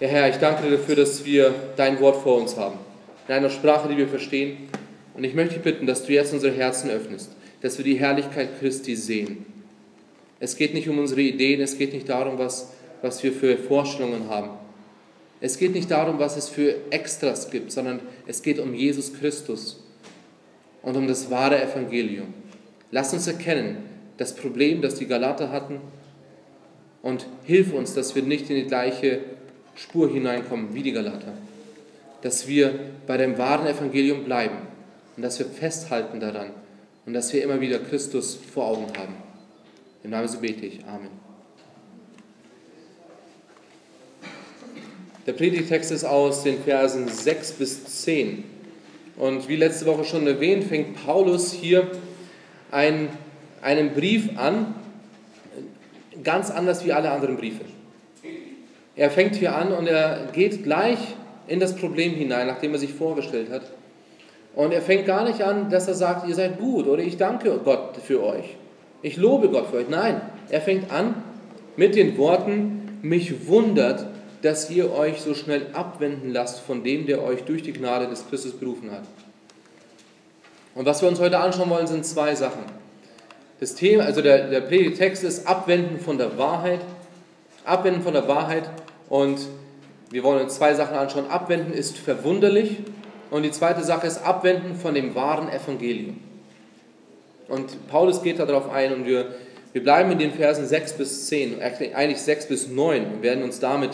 [0.00, 2.78] Ja, Herr, ich danke dir dafür, dass wir dein Wort vor uns haben.
[3.26, 4.68] In einer Sprache, die wir verstehen.
[5.14, 7.32] Und ich möchte dich bitten, dass du jetzt unsere Herzen öffnest,
[7.62, 9.44] dass wir die Herrlichkeit Christi sehen.
[10.38, 12.70] Es geht nicht um unsere Ideen, es geht nicht darum, was,
[13.02, 14.50] was wir für Vorstellungen haben.
[15.40, 19.82] Es geht nicht darum, was es für Extras gibt, sondern es geht um Jesus Christus
[20.82, 22.34] und um das wahre Evangelium.
[22.92, 23.78] Lass uns erkennen,
[24.16, 25.80] das Problem, das die Galater hatten,
[27.02, 29.20] und hilf uns, dass wir nicht in die gleiche
[29.78, 31.32] Spur hineinkommen wie die Galater.
[32.22, 32.74] Dass wir
[33.06, 34.56] bei dem wahren Evangelium bleiben
[35.16, 36.50] und dass wir festhalten daran
[37.06, 39.14] und dass wir immer wieder Christus vor Augen haben.
[40.02, 40.84] Im Namen so bete ich.
[40.84, 41.10] Amen.
[45.26, 48.44] Der Predigtext ist aus den Versen 6 bis 10.
[49.16, 51.90] Und wie letzte Woche schon erwähnt, fängt Paulus hier
[52.70, 53.10] einen,
[53.62, 54.74] einen Brief an,
[56.24, 57.64] ganz anders wie alle anderen Briefe.
[58.98, 60.98] Er fängt hier an und er geht gleich
[61.46, 63.62] in das Problem hinein, nachdem er sich vorgestellt hat.
[64.56, 67.60] Und er fängt gar nicht an, dass er sagt, ihr seid gut oder ich danke
[67.64, 68.56] Gott für euch.
[69.02, 69.88] Ich lobe Gott für euch.
[69.88, 71.14] Nein, er fängt an
[71.76, 74.04] mit den Worten, mich wundert,
[74.42, 78.28] dass ihr euch so schnell abwenden lasst von dem, der euch durch die Gnade des
[78.28, 79.04] Christus berufen hat.
[80.74, 82.64] Und was wir uns heute anschauen wollen, sind zwei Sachen.
[83.60, 86.80] Das Thema, also der, der Predigtext ist Abwenden von der Wahrheit.
[87.68, 88.68] Abwenden von der Wahrheit.
[89.08, 89.40] Und
[90.10, 91.30] wir wollen uns zwei Sachen anschauen.
[91.30, 92.78] Abwenden ist verwunderlich.
[93.30, 96.18] Und die zweite Sache ist Abwenden von dem wahren Evangelium.
[97.48, 99.34] Und Paulus geht darauf ein und wir,
[99.72, 103.58] wir bleiben in den Versen 6 bis 10, eigentlich 6 bis 9 und werden uns
[103.58, 103.90] damit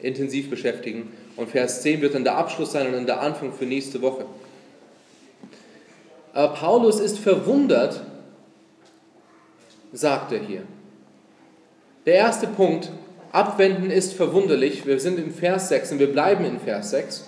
[0.00, 1.12] intensiv beschäftigen.
[1.36, 4.26] Und Vers 10 wird dann der Abschluss sein und dann der Anfang für nächste Woche.
[6.32, 8.02] Aber Paulus ist verwundert,
[9.92, 10.62] sagt er hier.
[12.06, 12.90] Der erste Punkt,
[13.32, 14.86] abwenden ist verwunderlich.
[14.86, 17.26] Wir sind im Vers 6 und wir bleiben in Vers 6.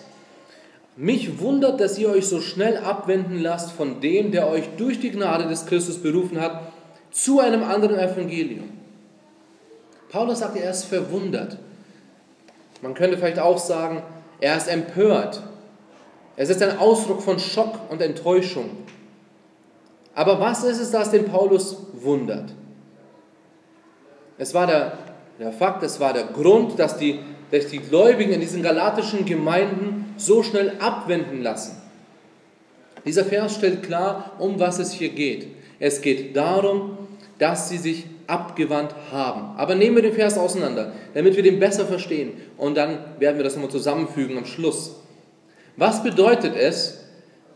[0.96, 5.10] Mich wundert, dass ihr euch so schnell abwenden lasst von dem, der euch durch die
[5.10, 6.72] Gnade des Christus berufen hat,
[7.10, 8.70] zu einem anderen Evangelium.
[10.10, 11.56] Paulus sagt, er ist verwundert.
[12.82, 14.02] Man könnte vielleicht auch sagen,
[14.40, 15.40] er ist empört.
[16.36, 18.70] Es ist ein Ausdruck von Schock und Enttäuschung.
[20.14, 22.50] Aber was ist es, das den Paulus wundert?
[24.36, 24.98] Es war der,
[25.38, 27.20] der Fakt, es war der Grund, dass die,
[27.50, 31.80] dass die Gläubigen in diesen galatischen Gemeinden so schnell abwenden lassen.
[33.04, 35.48] Dieser Vers stellt klar, um was es hier geht.
[35.80, 36.98] Es geht darum,
[37.38, 39.56] dass sie sich abgewandt haben.
[39.56, 42.32] Aber nehmen wir den Vers auseinander, damit wir den besser verstehen.
[42.56, 45.02] Und dann werden wir das nochmal zusammenfügen am Schluss.
[45.76, 47.04] Was bedeutet es,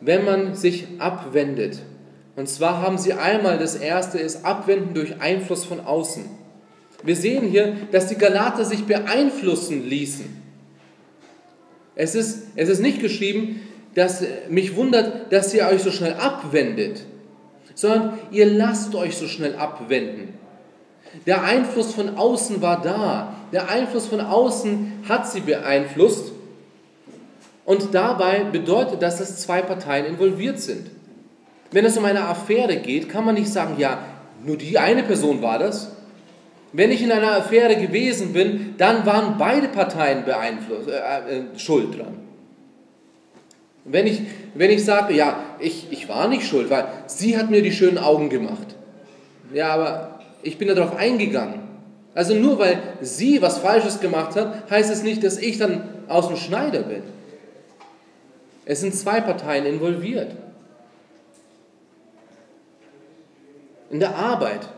[0.01, 1.79] wenn man sich abwendet?
[2.35, 6.25] Und zwar haben sie einmal, das erste ist Abwenden durch Einfluss von außen.
[7.07, 10.27] Wir sehen hier, dass die Galater sich beeinflussen ließen.
[11.95, 13.61] Es ist, es ist nicht geschrieben,
[13.95, 17.05] dass mich wundert, dass ihr euch so schnell abwendet,
[17.75, 20.35] sondern ihr lasst euch so schnell abwenden.
[21.27, 23.35] Der Einfluss von außen war da.
[23.53, 26.33] Der Einfluss von außen hat sie beeinflusst.
[27.65, 30.91] Und dabei bedeutet das, dass zwei Parteien involviert sind.
[31.71, 33.99] Wenn es um eine Affäre geht, kann man nicht sagen, ja,
[34.45, 35.96] nur die eine Person war das.
[36.77, 41.99] Wenn ich in einer Affäre gewesen bin, dann waren beide Parteien beeinflusst, äh, äh, schuld
[41.99, 42.19] dran.
[43.87, 44.21] Wenn ich,
[44.55, 47.97] wenn ich sage, ja, ich, ich war nicht schuld, weil sie hat mir die schönen
[47.97, 48.75] Augen gemacht.
[49.55, 51.61] Ja, aber ich bin darauf eingegangen.
[52.15, 56.29] Also nur weil sie was Falsches gemacht hat, heißt es nicht, dass ich dann aus
[56.29, 57.03] dem Schneider bin.
[58.67, 60.33] Es sind zwei Parteien involviert.
[63.91, 64.69] in der Arbeit.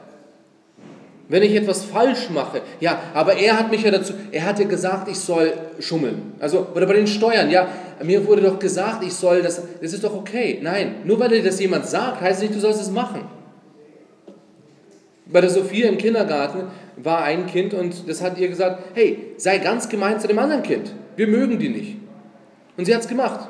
[1.31, 4.67] Wenn ich etwas falsch mache, ja, aber er hat mich ja dazu, er hat ja
[4.67, 6.33] gesagt, ich soll schummeln.
[6.41, 7.69] Also, oder bei den Steuern, ja,
[8.03, 10.59] mir wurde doch gesagt, ich soll das, das ist doch okay.
[10.63, 13.27] Nein, nur weil dir das jemand sagt, heißt nicht, du sollst es machen.
[15.27, 16.63] Bei der Sophia im Kindergarten
[16.97, 20.63] war ein Kind und das hat ihr gesagt, hey, sei ganz gemein zu dem anderen
[20.63, 20.95] Kind.
[21.17, 21.97] Wir mögen die nicht.
[22.79, 23.49] Und sie hat es gemacht.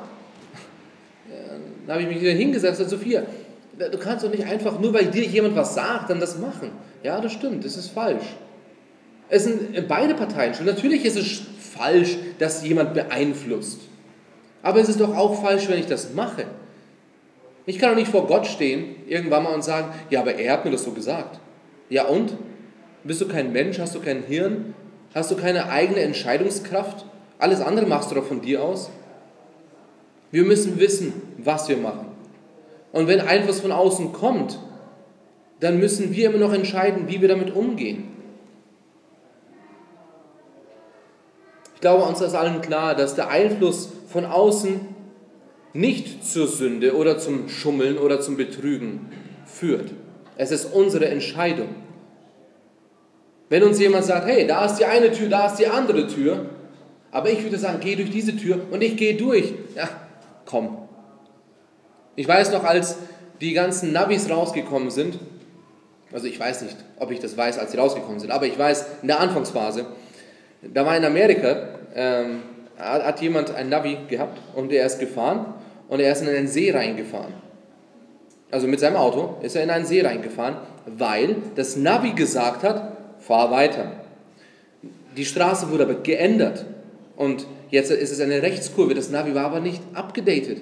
[1.87, 3.23] Dann habe ich mich wieder hingesetzt und Sophia,
[3.91, 6.71] Du kannst doch nicht einfach, nur weil dir jemand was sagt, dann das machen.
[7.03, 8.25] Ja, das stimmt, das ist falsch.
[9.29, 10.65] Es sind beide Parteien schon.
[10.65, 13.81] Natürlich ist es falsch, dass jemand beeinflusst.
[14.63, 16.45] Aber es ist doch auch falsch, wenn ich das mache.
[17.65, 20.65] Ich kann doch nicht vor Gott stehen, irgendwann mal und sagen, ja, aber er hat
[20.65, 21.39] mir das so gesagt.
[21.89, 22.33] Ja und?
[23.03, 23.79] Bist du kein Mensch?
[23.79, 24.73] Hast du kein Hirn?
[25.13, 27.05] Hast du keine eigene Entscheidungskraft?
[27.37, 28.89] Alles andere machst du doch von dir aus.
[30.31, 32.07] Wir müssen wissen, was wir machen.
[32.91, 34.59] Und wenn Einfluss von außen kommt,
[35.59, 38.07] dann müssen wir immer noch entscheiden, wie wir damit umgehen.
[41.75, 44.81] Ich glaube, uns ist allen klar, dass der Einfluss von außen
[45.73, 49.11] nicht zur Sünde oder zum Schummeln oder zum Betrügen
[49.45, 49.91] führt.
[50.35, 51.69] Es ist unsere Entscheidung.
[53.49, 56.45] Wenn uns jemand sagt, hey, da ist die eine Tür, da ist die andere Tür,
[57.11, 59.53] aber ich würde sagen, geh durch diese Tür und ich gehe durch.
[59.75, 59.89] Ja,
[60.45, 60.77] komm.
[62.15, 62.97] Ich weiß noch, als
[63.41, 65.17] die ganzen Navis rausgekommen sind,
[66.11, 68.85] also ich weiß nicht, ob ich das weiß, als sie rausgekommen sind, aber ich weiß,
[69.01, 69.85] in der Anfangsphase,
[70.61, 72.41] da war in Amerika, ähm,
[72.77, 75.53] hat jemand ein Navi gehabt und er ist gefahren
[75.89, 77.33] und er ist in einen See reingefahren.
[78.51, 82.97] Also mit seinem Auto ist er in einen See reingefahren, weil das Navi gesagt hat,
[83.19, 83.91] fahr weiter.
[85.15, 86.65] Die Straße wurde aber geändert
[87.15, 88.93] und jetzt ist es eine Rechtskurve.
[88.93, 90.59] Das Navi war aber nicht abgedatet.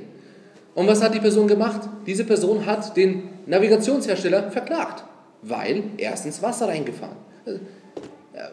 [0.73, 1.81] Und was hat die Person gemacht?
[2.05, 5.03] Diese Person hat den Navigationshersteller verklagt,
[5.41, 7.17] weil er ist ins Wasser reingefahren.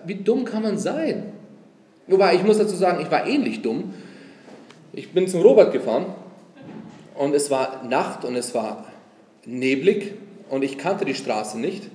[0.04, 1.32] Wie dumm kann man sein?
[2.06, 3.94] Wobei, ich muss dazu sagen, ich war ähnlich dumm.
[4.92, 6.06] Ich bin zum Robert gefahren
[7.14, 8.84] und es war Nacht und es war
[9.44, 10.12] neblig
[10.50, 11.90] und ich kannte die Straße nicht.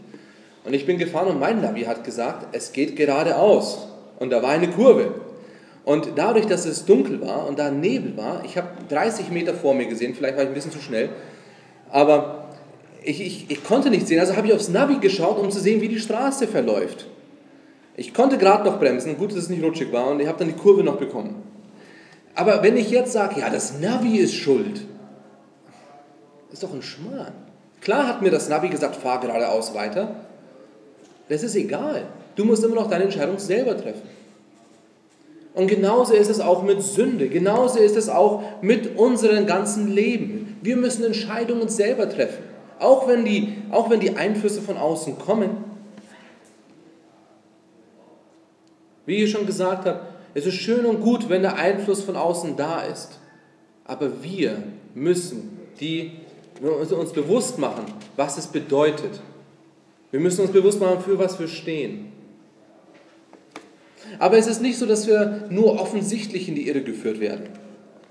[0.66, 3.88] Und ich bin gefahren und mein Navi hat gesagt, es geht geradeaus.
[4.20, 5.14] Und da war eine Kurve.
[5.86, 9.74] Und dadurch, dass es dunkel war und da Nebel war, ich habe 30 Meter vor
[9.74, 11.10] mir gesehen, vielleicht war ich ein bisschen zu schnell,
[11.90, 12.39] aber
[13.04, 15.82] ich, ich, ich konnte nicht sehen, also habe ich aufs Navi geschaut, um zu sehen,
[15.82, 17.08] wie die Straße verläuft.
[17.96, 20.48] Ich konnte gerade noch bremsen, gut, dass es nicht rutschig war, und ich habe dann
[20.48, 21.44] die Kurve noch bekommen.
[22.36, 24.82] Aber wenn ich jetzt sage, ja, das Navi ist schuld,
[26.52, 27.34] ist doch ein Schmarrn.
[27.82, 30.16] Klar hat mir das Navi gesagt, fahr geradeaus weiter.
[31.28, 32.04] Das ist egal.
[32.36, 34.08] Du musst immer noch deine Entscheidung selber treffen.
[35.54, 40.58] Und genauso ist es auch mit Sünde, genauso ist es auch mit unserem ganzen Leben.
[40.62, 42.44] Wir müssen Entscheidungen selber treffen,
[42.80, 45.66] auch wenn die, auch wenn die Einflüsse von außen kommen.
[49.06, 50.02] Wie ich schon gesagt habe,
[50.34, 53.20] es ist schön und gut, wenn der Einfluss von außen da ist.
[53.86, 54.62] Aber wir
[54.94, 56.12] müssen die,
[56.62, 57.86] uns bewusst machen,
[58.16, 59.22] was es bedeutet.
[60.12, 62.12] Wir müssen uns bewusst machen, für was wir stehen.
[64.18, 67.50] Aber es ist nicht so, dass wir nur offensichtlich in die Irre geführt werden.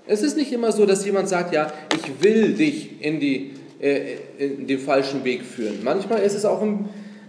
[0.07, 4.15] Es ist nicht immer so, dass jemand sagt, ja, ich will dich in, die, äh,
[4.37, 5.83] in den falschen Weg führen.
[5.83, 6.65] Manchmal ist es auch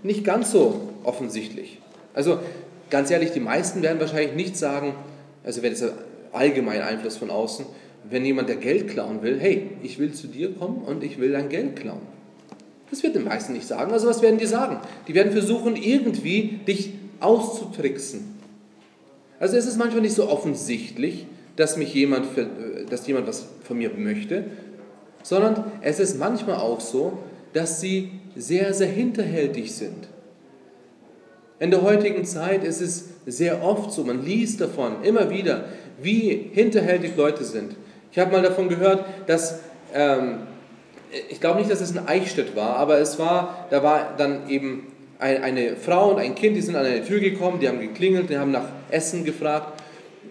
[0.03, 1.79] nicht ganz so offensichtlich.
[2.15, 2.39] Also
[2.91, 4.95] ganz ehrlich, die meisten werden wahrscheinlich nicht sagen,
[5.45, 5.85] also wenn es
[6.33, 7.67] allgemein Einfluss von außen,
[8.09, 11.33] wenn jemand der Geld klauen will, hey, ich will zu dir kommen und ich will
[11.33, 12.03] dein Geld klauen.
[12.91, 13.93] Das wird die meisten nicht sagen.
[13.93, 14.79] Also was werden die sagen?
[15.07, 18.35] Die werden versuchen, irgendwie dich auszutricksen.
[19.39, 21.27] Also es ist manchmal nicht so offensichtlich,
[21.57, 22.27] dass mich jemand,
[22.89, 24.45] dass jemand was von mir möchte,
[25.23, 27.19] sondern es ist manchmal auch so,
[27.53, 30.09] dass sie sehr, sehr hinterhältig sind.
[31.59, 35.65] In der heutigen Zeit ist es sehr oft so, man liest davon immer wieder,
[36.01, 37.77] wie hinterhältig Leute sind.
[38.13, 39.61] Ich habe mal davon gehört, dass,
[39.95, 40.39] ähm,
[41.29, 44.87] ich glaube nicht, dass es in Eichstätt war, aber es war, da war dann eben
[45.19, 48.39] eine Frau und ein Kind, die sind an eine Tür gekommen, die haben geklingelt, die
[48.39, 49.80] haben nach Essen gefragt.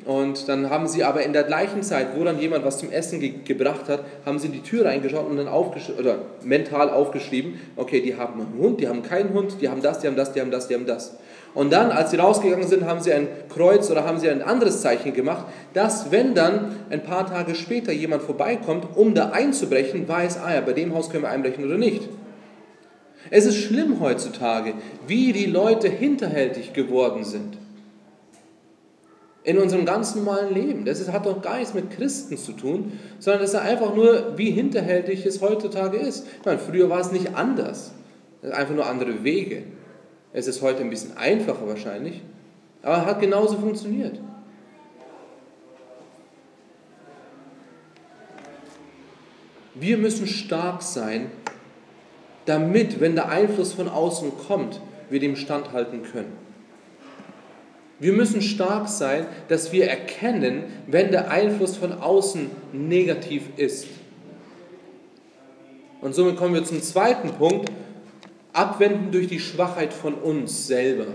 [0.06, 3.20] Und dann haben sie aber in der gleichen Zeit, wo dann jemand was zum Essen
[3.20, 8.02] ge gebracht hat, haben sie in die Tür reingeschaut und dann oder mental aufgeschrieben, okay,
[8.02, 10.42] die haben einen Hund, die haben keinen Hund, die haben das, die haben das, die
[10.42, 11.18] haben das, die haben das.
[11.54, 14.82] Und dann, als sie rausgegangen sind, haben sie ein Kreuz oder haben sie ein anderes
[14.82, 20.40] Zeichen gemacht, dass wenn dann ein paar Tage später jemand vorbeikommt, um da einzubrechen, weiß,
[20.40, 22.08] ah ja, bei dem Haus können wir einbrechen oder nicht.
[23.32, 24.74] Es ist schlimm heutzutage,
[25.08, 27.59] wie die Leute hinterhältig geworden sind.
[29.44, 30.86] In unserem ganz normalen Leben.
[30.86, 34.52] Das hat doch gar nichts mit Christen zu tun, sondern das ist einfach nur, wie
[34.52, 36.28] hinterhältig es heutzutage ist.
[36.40, 37.94] Ich meine, früher war es nicht anders.
[38.44, 39.64] Einfach nur andere Wege.
[40.34, 42.22] Es ist heute ein bisschen einfacher wahrscheinlich,
[42.84, 44.20] aber hat genauso funktioniert.
[49.74, 51.32] Wir müssen stark sein
[52.46, 56.49] damit, wenn der Einfluss von außen kommt, wir dem standhalten können.
[58.00, 63.88] Wir müssen stark sein, dass wir erkennen, wenn der Einfluss von außen negativ ist.
[66.02, 67.70] Und somit kommen wir zum zweiten Punkt,
[68.54, 71.08] abwenden durch die Schwachheit von uns selber.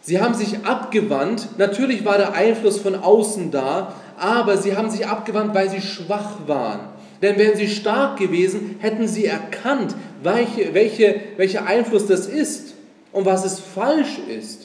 [0.00, 5.06] Sie haben sich abgewandt, natürlich war der Einfluss von außen da, aber sie haben sich
[5.06, 6.88] abgewandt, weil sie schwach waren.
[7.22, 12.74] Denn wären sie stark gewesen, hätten sie erkannt, welche, welche, welcher Einfluss das ist
[13.12, 14.63] und was es falsch ist.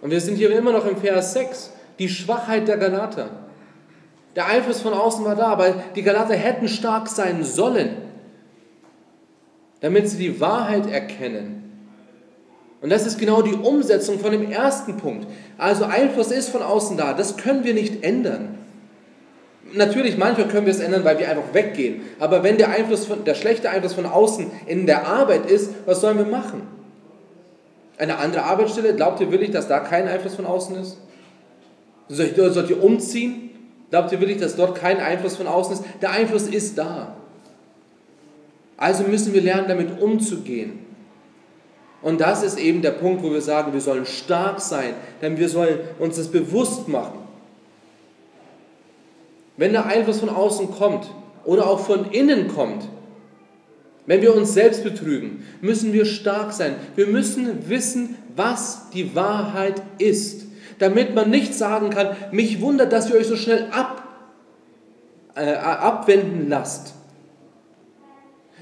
[0.00, 3.30] Und wir sind hier immer noch im Vers 6, die Schwachheit der Galater.
[4.36, 7.96] Der Einfluss von außen war da, aber die Galater hätten stark sein sollen,
[9.80, 11.58] damit sie die Wahrheit erkennen.
[12.80, 15.26] Und das ist genau die Umsetzung von dem ersten Punkt.
[15.56, 18.58] Also Einfluss ist von außen da, das können wir nicht ändern.
[19.72, 22.02] Natürlich, manchmal können wir es ändern, weil wir einfach weggehen.
[22.20, 26.00] Aber wenn der, Einfluss von, der schlechte Einfluss von außen in der Arbeit ist, was
[26.00, 26.77] sollen wir machen?
[27.98, 30.98] Eine andere Arbeitsstelle, glaubt ihr wirklich, dass da kein Einfluss von außen ist?
[32.08, 33.50] Sollt ihr, umziehen?
[33.90, 35.84] Glaubt ihr wirklich, dass dort kein Einfluss von außen ist?
[36.00, 37.16] Der Einfluss ist da.
[38.76, 40.78] Also müssen wir lernen, damit umzugehen.
[42.00, 45.48] Und das ist eben der Punkt, wo wir sagen, wir sollen stark sein, denn wir
[45.48, 47.18] sollen uns das bewusst machen.
[49.56, 51.12] Wenn der Einfluss von außen kommt
[51.44, 52.88] oder auch von innen kommt,
[54.08, 56.74] wenn wir uns selbst betrügen, müssen wir stark sein.
[56.96, 60.46] Wir müssen wissen, was die Wahrheit ist,
[60.80, 64.02] damit man nicht sagen kann, mich wundert, dass ihr euch so schnell ab,
[65.36, 66.94] äh, abwenden lasst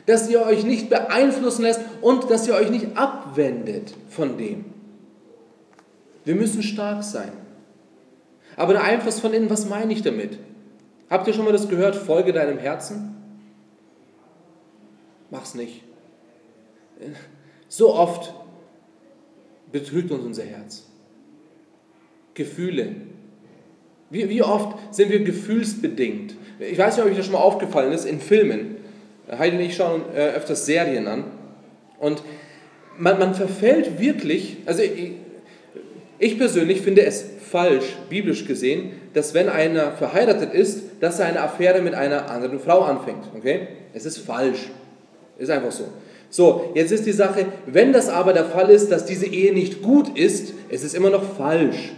[0.07, 4.65] dass ihr euch nicht beeinflussen lässt und dass ihr euch nicht abwendet von dem.
[6.25, 7.33] Wir müssen stark sein.
[8.57, 10.39] Aber der Einfluss von innen, was meine ich damit?
[11.11, 11.95] Habt ihr schon mal das gehört?
[11.95, 13.15] Folge deinem Herzen?
[15.31, 15.83] Mach's nicht.
[17.69, 18.33] So oft
[19.73, 20.87] betrügt uns unser Herz.
[22.35, 22.95] Gefühle.
[24.11, 26.35] Wie, wie oft sind wir gefühlsbedingt?
[26.59, 28.77] Ich weiß nicht, ob euch das schon mal aufgefallen ist in Filmen.
[29.31, 31.25] Heidi und ich schauen äh, öfters Serien an.
[31.99, 32.23] Und
[32.97, 35.13] man, man verfällt wirklich, also ich,
[36.19, 41.41] ich persönlich finde es falsch, biblisch gesehen, dass wenn einer verheiratet ist, dass er eine
[41.41, 43.25] Affäre mit einer anderen Frau anfängt.
[43.37, 43.69] Okay?
[43.93, 44.71] Es ist falsch.
[45.39, 45.85] Ist einfach so.
[46.31, 49.83] So, jetzt ist die Sache, wenn das aber der Fall ist, dass diese Ehe nicht
[49.83, 51.93] gut ist, es ist immer noch falsch.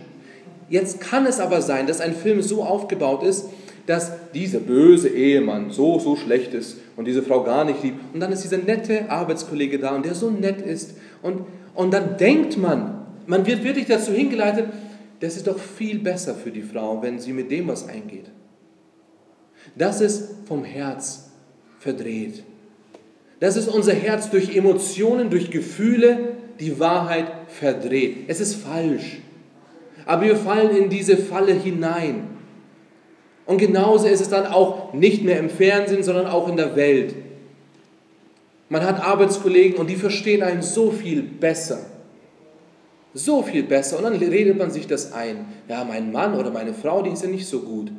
[0.69, 3.47] Jetzt kann es aber sein, dass ein Film so aufgebaut ist,
[3.87, 7.99] dass dieser böse Ehemann so, so schlecht ist und diese Frau gar nicht liebt.
[8.13, 10.95] Und dann ist dieser nette Arbeitskollege da und der so nett ist.
[11.23, 14.67] Und, und dann denkt man, man wird wirklich dazu hingeleitet,
[15.21, 18.27] das ist doch viel besser für die Frau, wenn sie mit dem was eingeht.
[19.75, 21.31] Das ist vom Herz
[21.79, 22.45] verdreht.
[23.41, 28.25] Das ist unser Herz durch Emotionen, durch Gefühle die Wahrheit verdreht.
[28.27, 29.19] Es ist falsch.
[30.07, 32.29] Aber wir fallen in diese Falle hinein.
[33.47, 37.15] Und genauso ist es dann auch nicht mehr im Fernsehen, sondern auch in der Welt.
[38.69, 41.79] Man hat Arbeitskollegen und die verstehen einen so viel besser.
[43.15, 43.99] So viel besser.
[43.99, 45.47] Und dann redet man sich das ein.
[45.69, 47.91] Ja, mein Mann oder meine Frau, die ist ja nicht so gut.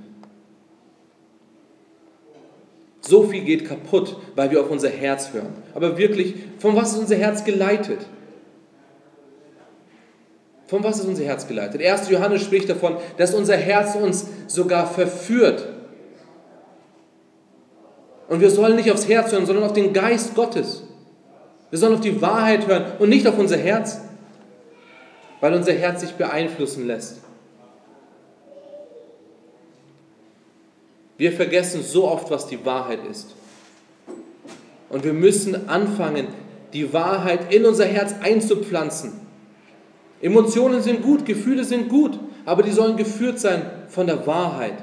[3.09, 5.51] So viel geht kaputt, weil wir auf unser Herz hören.
[5.73, 7.97] Aber wirklich, von was ist unser Herz geleitet?
[10.67, 11.81] Von was ist unser Herz geleitet?
[11.81, 12.11] 1.
[12.11, 15.67] Johannes spricht davon, dass unser Herz uns sogar verführt.
[18.27, 20.83] Und wir sollen nicht aufs Herz hören, sondern auf den Geist Gottes.
[21.71, 24.01] Wir sollen auf die Wahrheit hören und nicht auf unser Herz,
[25.41, 27.21] weil unser Herz sich beeinflussen lässt.
[31.19, 33.35] Wir vergessen so oft, was die Wahrheit ist.
[34.87, 36.29] Und wir müssen anfangen,
[36.71, 39.11] die Wahrheit in unser Herz einzupflanzen.
[40.21, 44.75] Emotionen sind gut, Gefühle sind gut, aber die sollen geführt sein von der Wahrheit.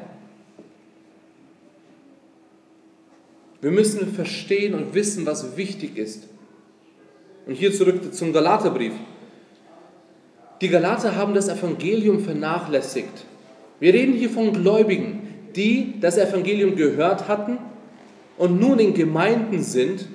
[3.63, 6.25] Wir müssen verstehen und wissen, was wichtig ist.
[7.47, 8.93] Und hier zurück zum Galaterbrief.
[10.61, 13.25] Die Galater haben das Evangelium vernachlässigt.
[13.81, 15.26] Wir reden hier von Gläubigen,
[15.57, 17.59] die das Evangelium gehört hatten
[18.37, 20.07] und nun in Gemeinden sind.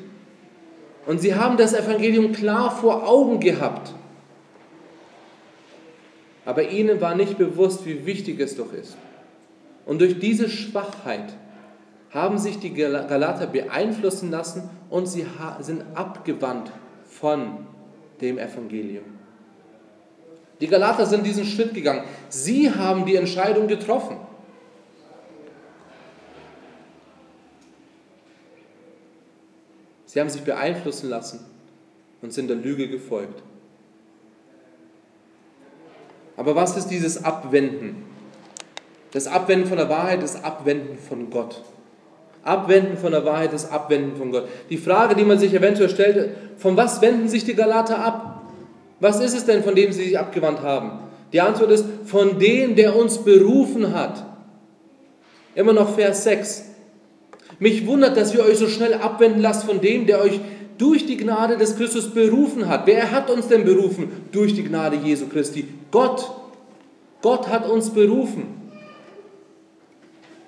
[1.08, 3.94] Und sie haben das Evangelium klar vor Augen gehabt.
[6.46, 8.98] Aber ihnen war nicht bewusst, wie wichtig es doch ist.
[9.86, 11.34] Und durch diese Schwachheit
[12.12, 15.26] haben sich die Galater beeinflussen lassen und sie
[15.62, 16.72] sind abgewandt
[17.06, 17.66] von
[18.20, 19.06] dem Evangelium.
[20.60, 22.04] Die Galater sind diesen Schritt gegangen.
[22.30, 24.18] Sie haben die Entscheidung getroffen.
[30.12, 31.40] Sie haben sich beeinflussen lassen
[32.22, 33.42] und sind der Lüge gefolgt.
[36.36, 38.04] Aber was ist dieses Abwenden?
[39.14, 41.62] Das Abwenden von der Wahrheit ist Abwenden von Gott.
[42.44, 44.50] Abwenden von der Wahrheit ist Abwenden von Gott.
[44.70, 48.42] Die Frage, die man sich eventuell stellt, von was wenden sich die Galater ab?
[49.00, 51.00] Was ist es denn, von dem sie sich abgewandt haben?
[51.32, 54.26] Die Antwort ist, von dem, der uns berufen hat.
[55.56, 56.71] Immer noch Vers 6.
[57.62, 60.40] Mich wundert, dass ihr euch so schnell abwenden lasst von dem, der euch
[60.80, 62.88] durch die Gnade des Christus berufen hat.
[62.88, 64.12] Wer hat uns denn berufen?
[64.32, 65.68] Durch die Gnade Jesu Christi.
[65.92, 66.28] Gott.
[67.22, 68.46] Gott hat uns berufen.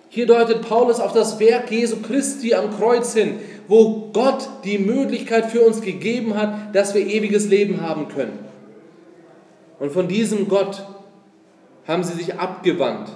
[0.09, 3.35] Hier deutet Paulus auf das Werk Jesu Christi am Kreuz hin,
[3.67, 8.39] wo Gott die Möglichkeit für uns gegeben hat, dass wir ewiges Leben haben können.
[9.77, 10.83] Und von diesem Gott
[11.87, 13.09] haben sie sich abgewandt,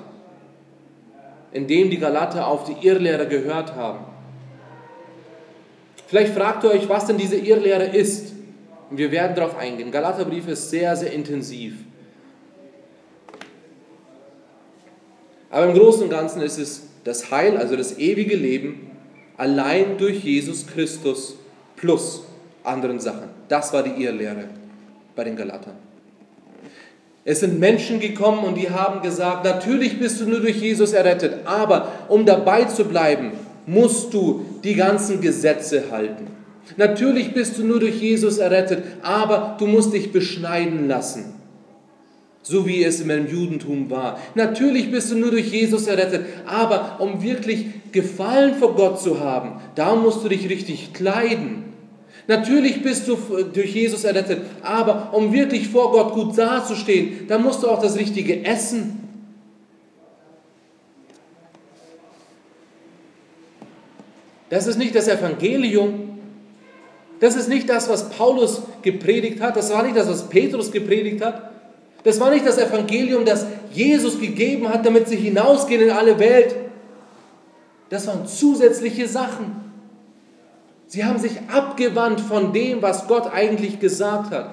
[1.51, 4.05] indem die Galater auf die Irrlehre gehört haben.
[6.07, 8.33] Vielleicht fragt ihr euch, was denn diese Irrlehre ist.
[8.89, 9.91] Und wir werden darauf eingehen.
[9.91, 11.73] Galaterbrief ist sehr, sehr intensiv.
[15.49, 18.91] Aber im Großen und Ganzen ist es das Heil, also das ewige Leben,
[19.37, 21.35] allein durch Jesus Christus
[21.75, 22.23] plus
[22.63, 23.29] anderen Sachen.
[23.47, 24.45] Das war die Irrlehre
[25.15, 25.86] bei den Galatern.
[27.29, 31.39] Es sind Menschen gekommen und die haben gesagt, natürlich bist du nur durch Jesus errettet,
[31.43, 33.33] aber um dabei zu bleiben,
[33.65, 36.27] musst du die ganzen Gesetze halten.
[36.77, 41.33] Natürlich bist du nur durch Jesus errettet, aber du musst dich beschneiden lassen,
[42.43, 44.17] so wie es im Judentum war.
[44.35, 49.59] Natürlich bist du nur durch Jesus errettet, aber um wirklich Gefallen vor Gott zu haben,
[49.75, 51.66] da musst du dich richtig kleiden.
[52.27, 53.15] Natürlich bist du
[53.53, 57.95] durch Jesus errettet, aber um wirklich vor Gott gut dazustehen, da musst du auch das
[57.97, 59.07] Richtige essen.
[64.49, 66.19] Das ist nicht das Evangelium.
[67.19, 69.55] Das ist nicht das, was Paulus gepredigt hat.
[69.55, 71.51] Das war nicht das, was Petrus gepredigt hat.
[72.03, 76.55] Das war nicht das Evangelium, das Jesus gegeben hat, damit sie hinausgehen in alle Welt.
[77.89, 79.66] Das waren zusätzliche Sachen.
[80.87, 84.51] Sie haben sich abgewandt von dem, was Gott eigentlich gesagt hat.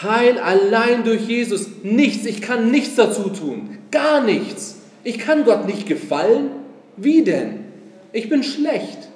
[0.00, 1.66] Heil allein durch Jesus.
[1.82, 3.78] Nichts, ich kann nichts dazu tun.
[3.90, 4.76] Gar nichts.
[5.02, 6.50] Ich kann Gott nicht gefallen.
[6.96, 7.64] Wie denn?
[8.12, 9.08] Ich bin schlecht.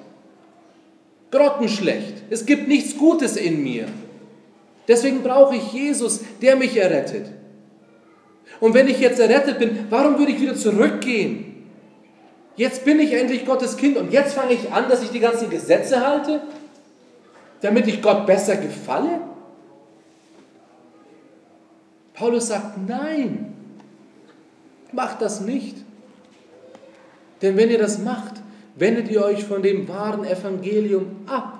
[1.31, 2.23] Grottenschlecht.
[2.29, 3.85] Es gibt nichts Gutes in mir.
[4.87, 7.27] Deswegen brauche ich Jesus, der mich errettet.
[8.59, 11.52] Und wenn ich jetzt errettet bin, warum würde ich wieder zurückgehen?
[12.55, 15.49] Jetzt bin ich endlich Gottes Kind und jetzt fange ich an, dass ich die ganzen
[15.49, 16.41] Gesetze halte,
[17.61, 19.21] damit ich Gott besser gefalle?
[22.13, 23.55] Paulus sagt, nein,
[24.91, 25.77] macht das nicht.
[27.41, 28.35] Denn wenn ihr das macht,
[28.75, 31.59] wendet ihr euch von dem wahren Evangelium ab.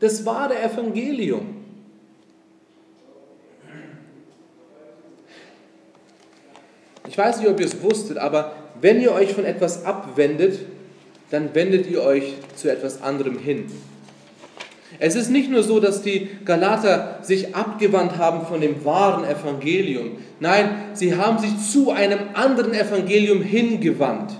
[0.00, 1.62] Das wahre Evangelium.
[7.06, 10.58] Ich weiß nicht, ob ihr es wusstet, aber wenn ihr euch von etwas abwendet,
[11.30, 13.64] dann wendet ihr euch zu etwas anderem hin.
[14.98, 20.18] Es ist nicht nur so, dass die Galater sich abgewandt haben von dem wahren Evangelium.
[20.38, 24.32] Nein, sie haben sich zu einem anderen Evangelium hingewandt.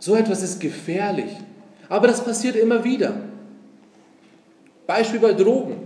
[0.00, 1.30] So etwas ist gefährlich.
[1.88, 3.14] Aber das passiert immer wieder.
[4.88, 5.85] Beispiel bei Drogen.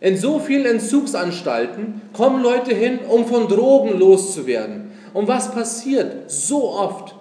[0.00, 4.90] In so vielen Entzugsanstalten kommen Leute hin, um von Drogen loszuwerden.
[5.14, 7.14] Und was passiert so oft?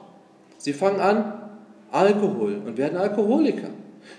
[0.58, 1.34] Sie fangen an,
[1.92, 3.70] Alkohol und werden Alkoholiker.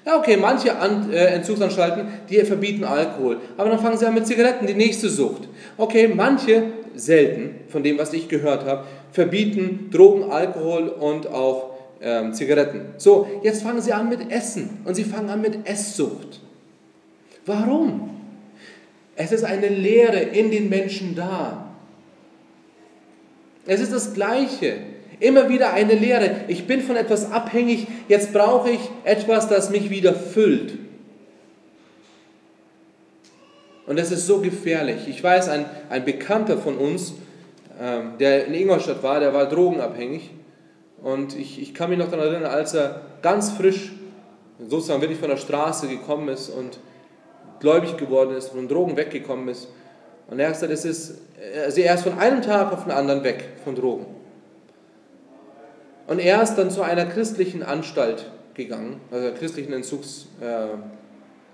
[0.04, 3.38] Ja, okay, manche äh, Entzugsanstalten, die verbieten Alkohol.
[3.56, 5.48] Aber dann fangen sie an mit Zigaretten, die nächste Sucht.
[5.76, 12.32] Okay, manche, selten, von dem, was ich gehört habe, verbieten Drogen, Alkohol und auch ähm,
[12.32, 12.94] Zigaretten.
[12.96, 16.40] So, jetzt fangen sie an mit Essen und sie fangen an mit Esssucht.
[17.44, 18.15] Warum?
[19.16, 21.74] Es ist eine Lehre in den Menschen da.
[23.66, 24.76] Es ist das Gleiche.
[25.18, 26.42] Immer wieder eine Lehre.
[26.48, 30.74] Ich bin von etwas abhängig, jetzt brauche ich etwas, das mich wieder füllt.
[33.86, 35.08] Und das ist so gefährlich.
[35.08, 37.14] Ich weiß, ein, ein Bekannter von uns,
[37.80, 40.30] ähm, der in Ingolstadt war, der war drogenabhängig.
[41.02, 43.92] Und ich, ich kann mich noch daran erinnern, als er ganz frisch,
[44.58, 46.78] sozusagen wirklich von der Straße gekommen ist und
[47.60, 49.68] gläubig geworden ist, von Drogen weggekommen ist.
[50.28, 51.18] Und er hat es ist,
[51.64, 54.06] also er ist von einem Tag auf den anderen weg von Drogen.
[56.06, 60.86] Und er ist dann zu einer christlichen Anstalt gegangen, also einer christlichen Entzugsanstalt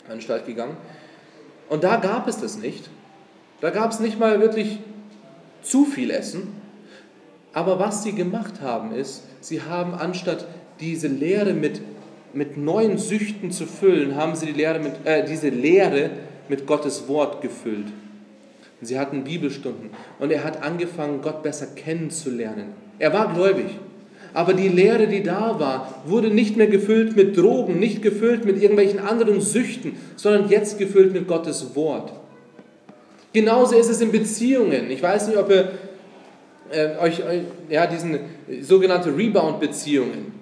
[0.08, 0.76] äh, gegangen.
[1.68, 2.90] Und da gab es das nicht.
[3.60, 4.80] Da gab es nicht mal wirklich
[5.62, 6.60] zu viel Essen.
[7.52, 10.46] Aber was sie gemacht haben, ist, sie haben anstatt
[10.80, 11.80] diese Lehre mit,
[12.34, 16.10] mit neuen Süchten zu füllen, haben sie die Lehre mit, äh, diese Lehre
[16.48, 17.86] mit Gottes Wort gefüllt.
[18.80, 22.72] Sie hatten Bibelstunden und er hat angefangen, Gott besser kennenzulernen.
[22.98, 23.66] Er war gläubig,
[24.34, 28.60] aber die Lehre, die da war, wurde nicht mehr gefüllt mit Drogen, nicht gefüllt mit
[28.60, 32.12] irgendwelchen anderen Süchten, sondern jetzt gefüllt mit Gottes Wort.
[33.32, 34.90] Genauso ist es in Beziehungen.
[34.90, 35.72] Ich weiß nicht, ob ihr
[36.70, 37.22] äh, euch,
[37.68, 38.18] ja, diesen
[38.60, 40.41] sogenannte Rebound-Beziehungen.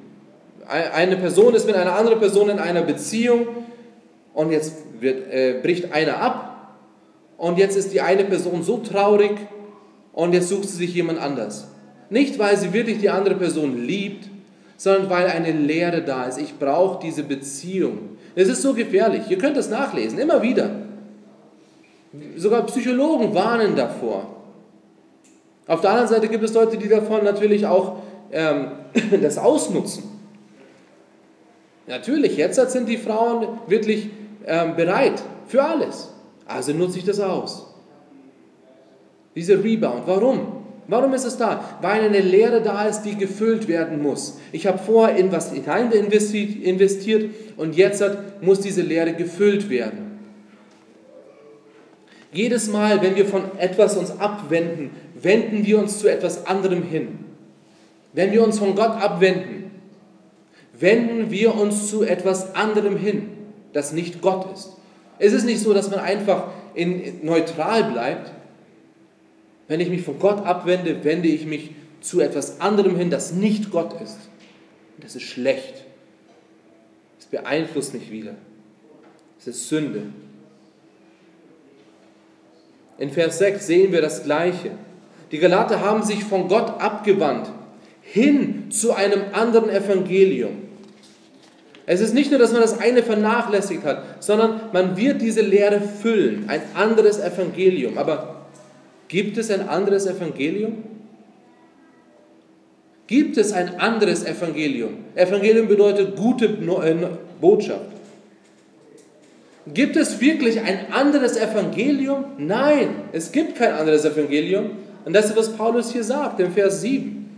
[0.71, 3.49] Eine Person ist mit einer anderen Person in einer Beziehung
[4.35, 6.77] und jetzt wird, äh, bricht einer ab
[7.37, 9.33] und jetzt ist die eine Person so traurig
[10.13, 11.67] und jetzt sucht sie sich jemand anders.
[12.09, 14.29] Nicht, weil sie wirklich die andere Person liebt,
[14.77, 16.39] sondern weil eine Leere da ist.
[16.39, 18.17] Ich brauche diese Beziehung.
[18.35, 19.23] Es ist so gefährlich.
[19.29, 20.71] Ihr könnt das nachlesen, immer wieder.
[22.37, 24.37] Sogar Psychologen warnen davor.
[25.67, 27.97] Auf der anderen Seite gibt es Leute, die davon natürlich auch
[28.33, 28.73] ähm,
[29.23, 30.20] das ausnutzen.
[31.91, 34.11] Natürlich, jetzt sind die Frauen wirklich
[34.47, 36.09] ähm, bereit für alles.
[36.47, 37.67] Also nutze ich das aus.
[39.35, 40.05] Dieser Rebound.
[40.07, 40.61] Warum?
[40.87, 41.65] Warum ist es da?
[41.81, 44.39] Weil eine Lehre da ist, die gefüllt werden muss.
[44.53, 48.05] Ich habe vorher in was hinein investiert und jetzt
[48.41, 50.21] muss diese Lehre gefüllt werden.
[52.33, 57.19] Jedes Mal, wenn wir von etwas uns abwenden, wenden wir uns zu etwas anderem hin.
[58.13, 59.70] Wenn wir uns von Gott abwenden,
[60.81, 63.29] wenden wir uns zu etwas anderem hin,
[63.73, 64.77] das nicht Gott ist.
[65.19, 68.33] Es ist nicht so, dass man einfach in, neutral bleibt,
[69.69, 73.71] wenn ich mich von Gott abwende, wende ich mich zu etwas anderem hin, das nicht
[73.71, 74.19] Gott ist.
[75.01, 75.85] das ist schlecht.
[77.19, 78.35] Es beeinflusst mich wieder.
[79.39, 80.07] Es ist Sünde.
[82.99, 84.73] In Vers 6 sehen wir das Gleiche.
[85.31, 87.51] Die Galater haben sich von Gott abgewandt,
[88.03, 90.70] hin zu einem anderen Evangelium.
[91.91, 95.81] Es ist nicht nur, dass man das eine vernachlässigt hat, sondern man wird diese Lehre
[95.81, 97.99] füllen, ein anderes Evangelium.
[97.99, 98.41] Aber
[99.11, 100.85] Gibt es ein anderes Evangelium?
[103.09, 104.99] Gibt es ein anderes Evangelium?
[105.17, 106.95] Evangelium bedeutet gute äh,
[107.41, 107.87] Botschaft.
[109.67, 112.25] Gibt es wirklich ein anderes Evangelium?
[112.39, 114.77] Nein, es gibt kein anderes Evangelium.
[115.05, 117.29] Und das ist, was Paulus hier sagt, im Vers 7.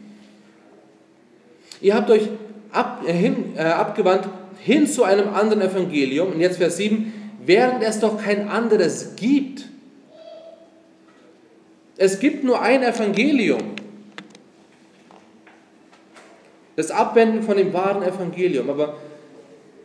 [1.80, 2.28] Ihr habt euch
[2.70, 4.28] ab, äh, hin, äh, abgewandt
[4.64, 6.32] hin zu einem anderen Evangelium.
[6.32, 7.12] Und jetzt Vers 7,
[7.44, 9.68] während es doch kein anderes gibt.
[11.96, 13.60] Es gibt nur ein Evangelium.
[16.76, 18.70] Das Abwenden von dem wahren Evangelium.
[18.70, 18.98] Aber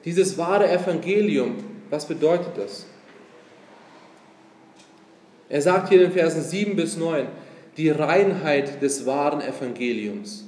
[0.06, 1.56] dieses wahre Evangelium,
[1.90, 2.86] was bedeutet das?
[5.50, 7.28] Er sagt hier in den Versen 7 bis 9,
[7.78, 10.47] die Reinheit des wahren Evangeliums.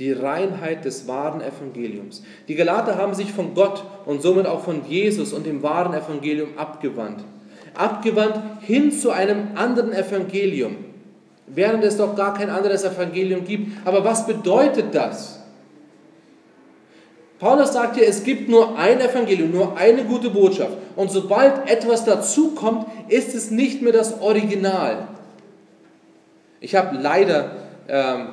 [0.00, 2.24] Die Reinheit des wahren Evangeliums.
[2.48, 6.58] Die Galater haben sich von Gott und somit auch von Jesus und dem wahren Evangelium
[6.58, 7.22] abgewandt
[7.74, 10.76] abgewandt hin zu einem anderen Evangelium,
[11.46, 13.86] während es doch gar kein anderes Evangelium gibt.
[13.86, 15.40] Aber was bedeutet das?
[17.38, 20.76] Paulus sagt hier, es gibt nur ein Evangelium, nur eine gute Botschaft.
[20.94, 25.08] Und sobald etwas dazukommt, ist es nicht mehr das Original.
[26.60, 27.52] Ich habe leider
[27.88, 28.28] ähm,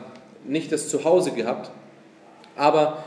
[0.48, 1.72] nicht das zu Hause gehabt,
[2.56, 3.04] aber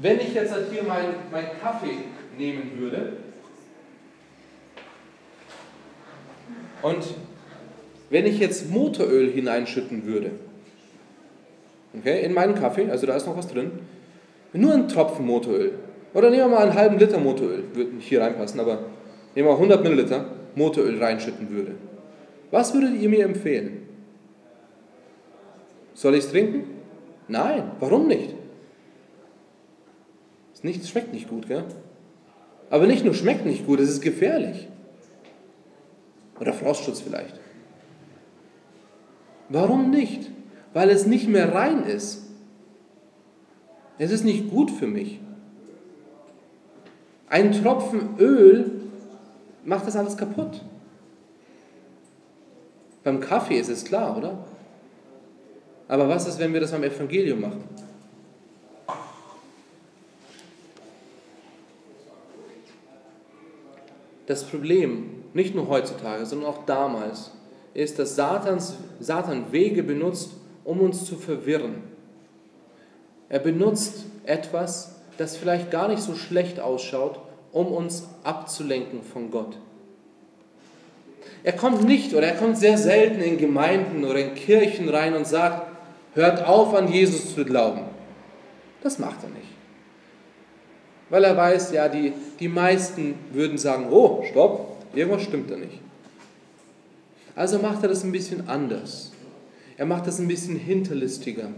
[0.00, 2.04] wenn ich jetzt hier meinen mein Kaffee
[2.36, 3.14] nehmen würde,
[6.82, 7.04] Und
[8.10, 10.30] wenn ich jetzt Motoröl hineinschütten würde,
[11.98, 13.72] okay, in meinen Kaffee, also da ist noch was drin,
[14.52, 15.72] nur ein Tropfen Motoröl,
[16.14, 18.84] oder nehmen wir mal einen halben Liter Motoröl, würde nicht hier reinpassen, aber
[19.34, 21.72] nehmen wir 100 Milliliter Motoröl reinschütten würde,
[22.50, 23.87] was würdet ihr mir empfehlen?
[25.98, 26.62] Soll ich es trinken?
[27.26, 28.32] Nein, warum nicht?
[30.62, 31.64] Es schmeckt nicht gut, gell?
[32.70, 34.68] Aber nicht nur schmeckt nicht gut, es ist gefährlich.
[36.38, 37.34] Oder Frostschutz vielleicht.
[39.48, 40.30] Warum nicht?
[40.72, 42.28] Weil es nicht mehr rein ist.
[43.98, 45.18] Es ist nicht gut für mich.
[47.28, 48.82] Ein Tropfen Öl
[49.64, 50.62] macht das alles kaputt.
[53.02, 54.44] Beim Kaffee ist es klar, oder?
[55.88, 57.64] Aber was ist, wenn wir das beim Evangelium machen?
[64.26, 67.30] Das Problem nicht nur heutzutage, sondern auch damals,
[67.74, 70.32] ist, dass Satans, Satan Wege benutzt,
[70.64, 71.82] um uns zu verwirren.
[73.28, 77.20] Er benutzt etwas, das vielleicht gar nicht so schlecht ausschaut,
[77.52, 79.56] um uns abzulenken von Gott.
[81.44, 85.26] Er kommt nicht oder er kommt sehr selten in Gemeinden oder in Kirchen rein und
[85.26, 85.67] sagt,
[86.14, 87.82] hört auf an Jesus zu glauben.
[88.82, 89.48] Das macht er nicht.
[91.10, 95.80] Weil er weiß, ja, die, die meisten würden sagen, oh, stopp, Irgendwas stimmt da nicht.
[97.34, 99.12] Also macht er das ein bisschen anders.
[99.76, 101.50] Er macht das ein bisschen hinterlistiger.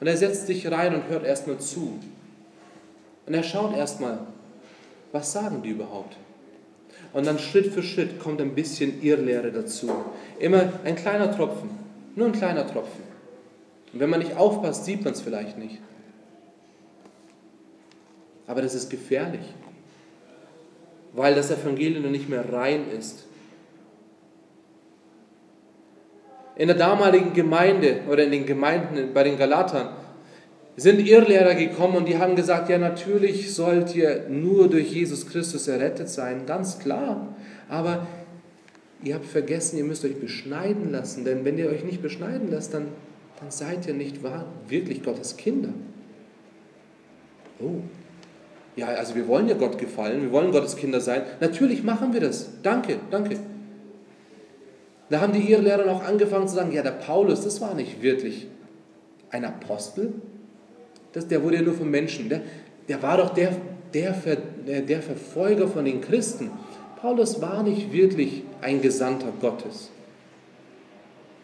[0.00, 1.98] Und er setzt sich rein und hört erstmal zu.
[3.26, 4.18] Und er schaut erstmal,
[5.12, 6.16] was sagen die überhaupt?
[7.12, 9.90] Und dann Schritt für Schritt kommt ein bisschen Irrlehre dazu.
[10.38, 11.70] Immer ein kleiner Tropfen,
[12.16, 13.07] nur ein kleiner Tropfen.
[13.98, 15.80] Und wenn man nicht aufpasst, sieht man es vielleicht nicht.
[18.46, 19.42] Aber das ist gefährlich
[21.12, 23.24] weil das Evangelium nicht mehr rein ist.
[26.56, 29.90] In der damaligen Gemeinde oder in den Gemeinden bei den Galatern
[30.76, 35.68] sind Irrlehrer gekommen und die haben gesagt, ja natürlich sollt ihr nur durch Jesus Christus
[35.68, 37.34] errettet sein, ganz klar.
[37.68, 38.06] Aber
[39.02, 42.74] ihr habt vergessen, ihr müsst euch beschneiden lassen, denn wenn ihr euch nicht beschneiden lasst,
[42.74, 42.88] dann,
[43.38, 45.70] dann seid ihr nicht wahr, wirklich Gottes Kinder.
[47.60, 47.80] Oh,
[48.76, 51.22] ja, also wir wollen ja Gott gefallen, wir wollen Gottes Kinder sein.
[51.40, 52.48] Natürlich machen wir das.
[52.62, 53.38] Danke, danke.
[55.10, 58.46] Da haben die Irrlehrer auch angefangen zu sagen, ja, der Paulus, das war nicht wirklich
[59.30, 60.12] ein Apostel,
[61.12, 62.28] das, der wurde ja nur von Menschen.
[62.28, 62.42] Der,
[62.88, 63.56] der war doch der,
[63.94, 64.14] der,
[64.82, 66.50] der Verfolger von den Christen.
[67.00, 69.90] Paulus war nicht wirklich ein Gesandter Gottes.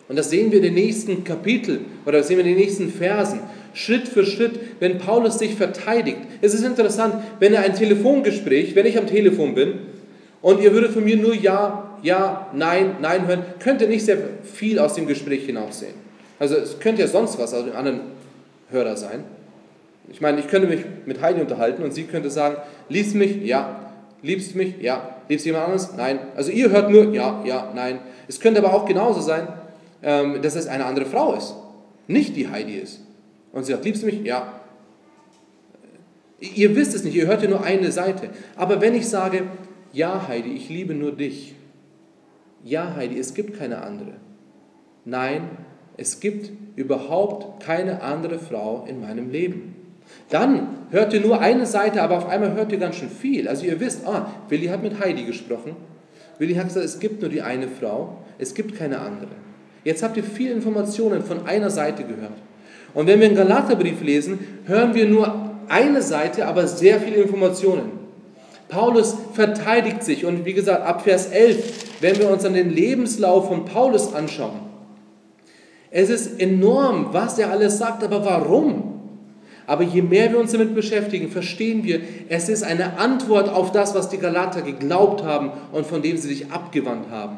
[0.09, 3.41] Und das sehen wir in den nächsten Kapiteln oder sehen wir in den nächsten Versen.
[3.73, 6.19] Schritt für Schritt, wenn Paulus sich verteidigt.
[6.43, 9.79] Es ist interessant, wenn er ein Telefongespräch, wenn ich am Telefon bin
[10.43, 14.79] und ihr würdet von mir nur Ja, Ja, Nein, Nein hören, könnte nicht sehr viel
[14.79, 15.95] aus dem Gespräch hinaussehen.
[16.39, 18.01] Also es könnte ja sonst was aus dem anderen
[18.71, 19.25] Hörer sein.
[20.13, 22.57] Ich meine, ich könnte mich mit Heidi unterhalten und sie könnte sagen,
[22.91, 23.43] liebst mich?
[23.43, 23.91] Ja.
[24.23, 24.75] Liebst mich?
[24.81, 25.17] Ja.
[25.29, 25.95] Liebst jemand anderes?
[25.97, 26.19] Nein.
[26.37, 27.99] Also ihr hört nur ja, ja, nein.
[28.29, 29.49] Es könnte aber auch genauso sein,
[30.05, 31.55] dass es eine andere Frau ist,
[32.07, 33.01] nicht die Heidi ist.
[33.53, 34.23] Und sie sagt, liebst du mich?
[34.23, 34.61] Ja.
[36.41, 38.29] Ihr wisst es nicht, ihr hört ja nur eine Seite.
[38.57, 39.45] Aber wenn ich sage,
[39.93, 41.55] ja Heidi, ich liebe nur dich.
[42.65, 44.15] Ja Heidi, es gibt keine andere.
[45.05, 45.49] Nein,
[45.97, 49.75] es gibt überhaupt keine andere Frau in meinem Leben.
[50.29, 53.49] Dann hört ihr nur eine Seite, aber auf einmal hört ihr ganz schön viel.
[53.49, 55.77] Also ihr wisst, ah, Willi hat mit Heidi gesprochen.
[56.39, 59.31] Willi hat gesagt, es gibt nur die eine Frau, es gibt keine andere.
[59.85, 62.33] Jetzt habt ihr viele Informationen von einer Seite gehört.
[62.95, 67.93] Und wenn wir einen Galaterbrief lesen, hören wir nur eine Seite, aber sehr viele Informationen.
[68.69, 73.49] Paulus verteidigt sich und wie gesagt, ab Vers 11, wenn wir uns dann den Lebenslauf
[73.49, 74.61] von Paulus anschauen,
[75.91, 79.01] es ist enorm, was er alles sagt, aber warum?
[79.67, 83.95] Aber je mehr wir uns damit beschäftigen, verstehen wir, es ist eine Antwort auf das,
[83.95, 87.37] was die Galater geglaubt haben und von dem sie sich abgewandt haben.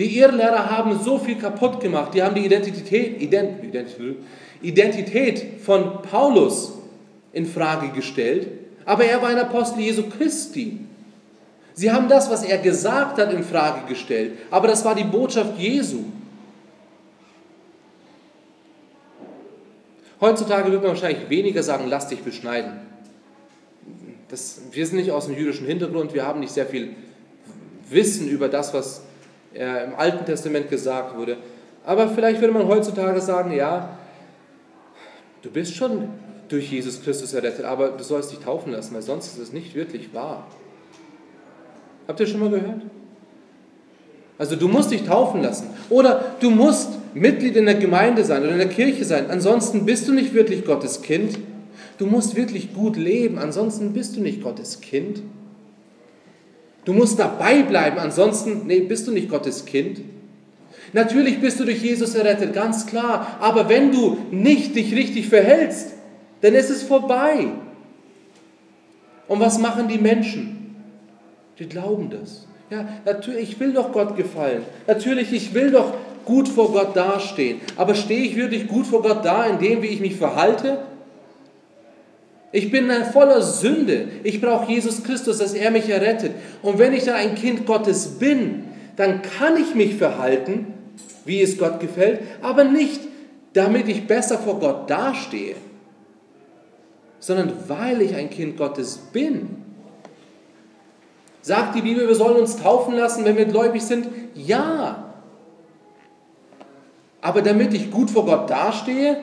[0.00, 4.16] Die Irrlehrer haben so viel kaputt gemacht, die haben die Identität, Identität,
[4.62, 6.72] Identität von Paulus
[7.34, 8.48] in Frage gestellt,
[8.86, 10.78] aber er war ein Apostel Jesu Christi.
[11.74, 15.58] Sie haben das, was er gesagt hat, in Frage gestellt, aber das war die Botschaft
[15.58, 16.04] Jesu.
[20.18, 22.72] Heutzutage wird man wahrscheinlich weniger sagen, lass dich beschneiden.
[24.28, 26.94] Das, wir sind nicht aus dem jüdischen Hintergrund, wir haben nicht sehr viel
[27.90, 29.02] Wissen über das, was
[29.54, 31.36] äh, im Alten Testament gesagt wurde.
[31.84, 33.98] Aber vielleicht würde man heutzutage sagen, ja,
[35.42, 36.08] du bist schon
[36.48, 39.74] durch Jesus Christus errettet, aber du sollst dich taufen lassen, weil sonst ist es nicht
[39.74, 40.46] wirklich wahr.
[42.08, 42.82] Habt ihr schon mal gehört?
[44.36, 45.68] Also du musst dich taufen lassen.
[45.90, 49.30] Oder du musst Mitglied in der Gemeinde sein oder in der Kirche sein.
[49.30, 51.38] Ansonsten bist du nicht wirklich Gottes Kind.
[51.98, 53.38] Du musst wirklich gut leben.
[53.38, 55.22] Ansonsten bist du nicht Gottes Kind.
[56.84, 57.98] Du musst dabei bleiben.
[57.98, 60.00] Ansonsten nee, bist du nicht Gottes Kind.
[60.92, 63.38] Natürlich bist du durch Jesus errettet, ganz klar.
[63.40, 65.92] Aber wenn du nicht dich richtig verhältst,
[66.40, 67.48] dann ist es vorbei.
[69.28, 70.74] Und was machen die Menschen?
[71.58, 72.46] Die glauben das.
[72.70, 74.62] Ja, natürlich, ich will doch Gott gefallen.
[74.86, 75.92] Natürlich, ich will doch
[76.24, 77.60] gut vor Gott dastehen.
[77.76, 80.78] Aber stehe ich wirklich gut vor Gott da, in dem, wie ich mich verhalte?
[82.52, 84.08] Ich bin voller Sünde.
[84.24, 86.32] Ich brauche Jesus Christus, dass er mich errettet.
[86.62, 88.64] Und wenn ich dann ein Kind Gottes bin,
[88.96, 90.74] dann kann ich mich verhalten,
[91.24, 93.00] wie es Gott gefällt, aber nicht,
[93.52, 95.54] damit ich besser vor Gott dastehe,
[97.18, 99.64] sondern weil ich ein Kind Gottes bin.
[101.42, 104.08] Sagt die Bibel, wir sollen uns taufen lassen, wenn wir gläubig sind?
[104.34, 105.14] Ja.
[107.20, 109.16] Aber damit ich gut vor Gott dastehe?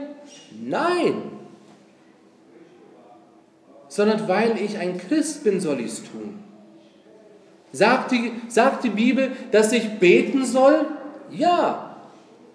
[0.60, 1.37] Nein.
[3.90, 6.40] Sondern weil ich ein Christ bin, soll ich es tun.
[7.72, 10.86] Sagt die, sagt die Bibel, dass ich beten soll?
[11.32, 11.96] Ja.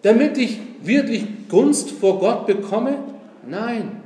[0.02, 2.98] Damit ich wirklich Gunst vor Gott bekomme?
[3.46, 4.02] Nein.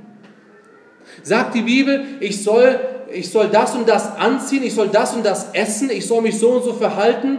[1.23, 2.79] Sagt die Bibel, ich soll,
[3.13, 6.39] ich soll das und das anziehen, ich soll das und das essen, ich soll mich
[6.39, 7.39] so und so verhalten?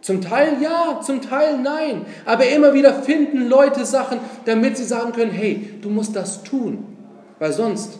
[0.00, 2.04] Zum Teil ja, zum Teil nein.
[2.26, 6.84] Aber immer wieder finden Leute Sachen, damit sie sagen können, hey, du musst das tun,
[7.38, 7.98] weil sonst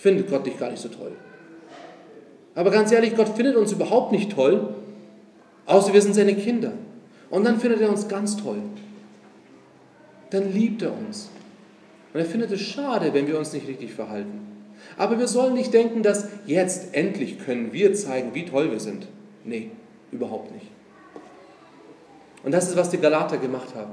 [0.00, 1.12] findet Gott dich gar nicht so toll.
[2.54, 4.74] Aber ganz ehrlich, Gott findet uns überhaupt nicht toll,
[5.66, 6.72] außer wir sind seine Kinder.
[7.28, 8.58] Und dann findet er uns ganz toll.
[10.30, 11.30] Dann liebt er uns.
[12.12, 14.40] Und er findet es schade, wenn wir uns nicht richtig verhalten.
[14.96, 19.06] Aber wir sollen nicht denken, dass jetzt endlich können wir zeigen, wie toll wir sind.
[19.44, 19.70] Nee,
[20.10, 20.66] überhaupt nicht.
[22.42, 23.92] Und das ist, was die Galater gemacht haben.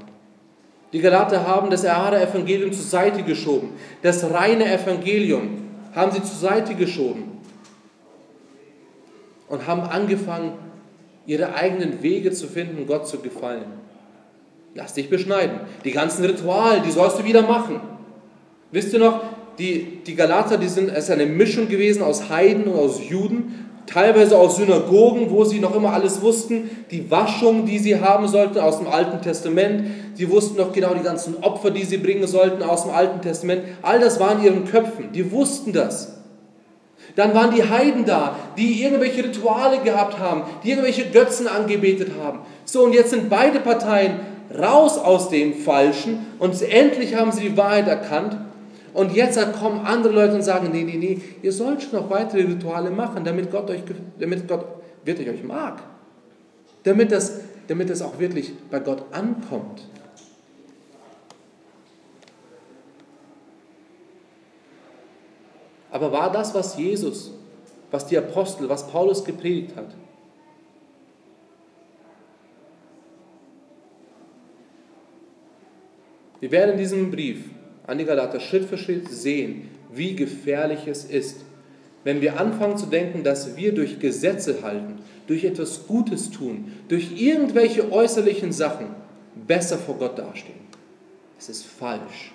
[0.94, 3.72] Die Galater haben das wahre Evangelium zur Seite geschoben.
[4.00, 5.67] Das reine Evangelium
[5.98, 7.24] haben sie zur Seite geschoben
[9.48, 10.52] und haben angefangen,
[11.26, 13.64] ihre eigenen Wege zu finden, Gott zu gefallen.
[14.74, 15.58] Lass dich beschneiden.
[15.84, 17.80] Die ganzen Rituale, die sollst du wieder machen.
[18.70, 19.24] Wisst ihr noch,
[19.58, 23.57] die, die Galater, die sind, es ist eine Mischung gewesen aus Heiden und aus Juden
[23.88, 28.58] teilweise aus Synagogen, wo sie noch immer alles wussten, die Waschung, die sie haben sollten
[28.58, 29.90] aus dem Alten Testament.
[30.14, 33.62] Sie wussten noch genau die ganzen Opfer, die sie bringen sollten aus dem Alten Testament.
[33.82, 35.12] All das war in ihren Köpfen.
[35.12, 36.14] Die wussten das.
[37.16, 42.40] Dann waren die Heiden da, die irgendwelche Rituale gehabt haben, die irgendwelche Götzen angebetet haben.
[42.64, 44.20] So, und jetzt sind beide Parteien
[44.56, 48.36] raus aus dem Falschen und endlich haben sie die Wahrheit erkannt
[48.98, 52.42] und jetzt kommen andere Leute und sagen, nee, nee, nee, ihr sollt schon noch weitere
[52.42, 53.82] Rituale machen, damit Gott euch,
[54.18, 54.66] damit Gott
[55.04, 55.80] wirklich euch mag.
[56.82, 59.86] Damit das, damit das auch wirklich bei Gott ankommt.
[65.92, 67.30] Aber war das, was Jesus,
[67.92, 69.94] was die Apostel, was Paulus gepredigt hat?
[76.40, 77.44] Wir werden in diesem Brief
[77.88, 81.40] an die Galater Schritt für Schritt sehen, wie gefährlich es ist,
[82.04, 87.20] wenn wir anfangen zu denken, dass wir durch Gesetze halten, durch etwas Gutes tun, durch
[87.20, 88.86] irgendwelche äußerlichen Sachen
[89.46, 90.60] besser vor Gott dastehen.
[91.38, 92.32] Es ist falsch.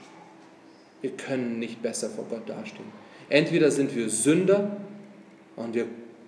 [1.01, 2.91] Wir können nicht besser vor Gott dastehen.
[3.29, 4.77] Entweder sind wir Sünder
[5.55, 5.85] und wir,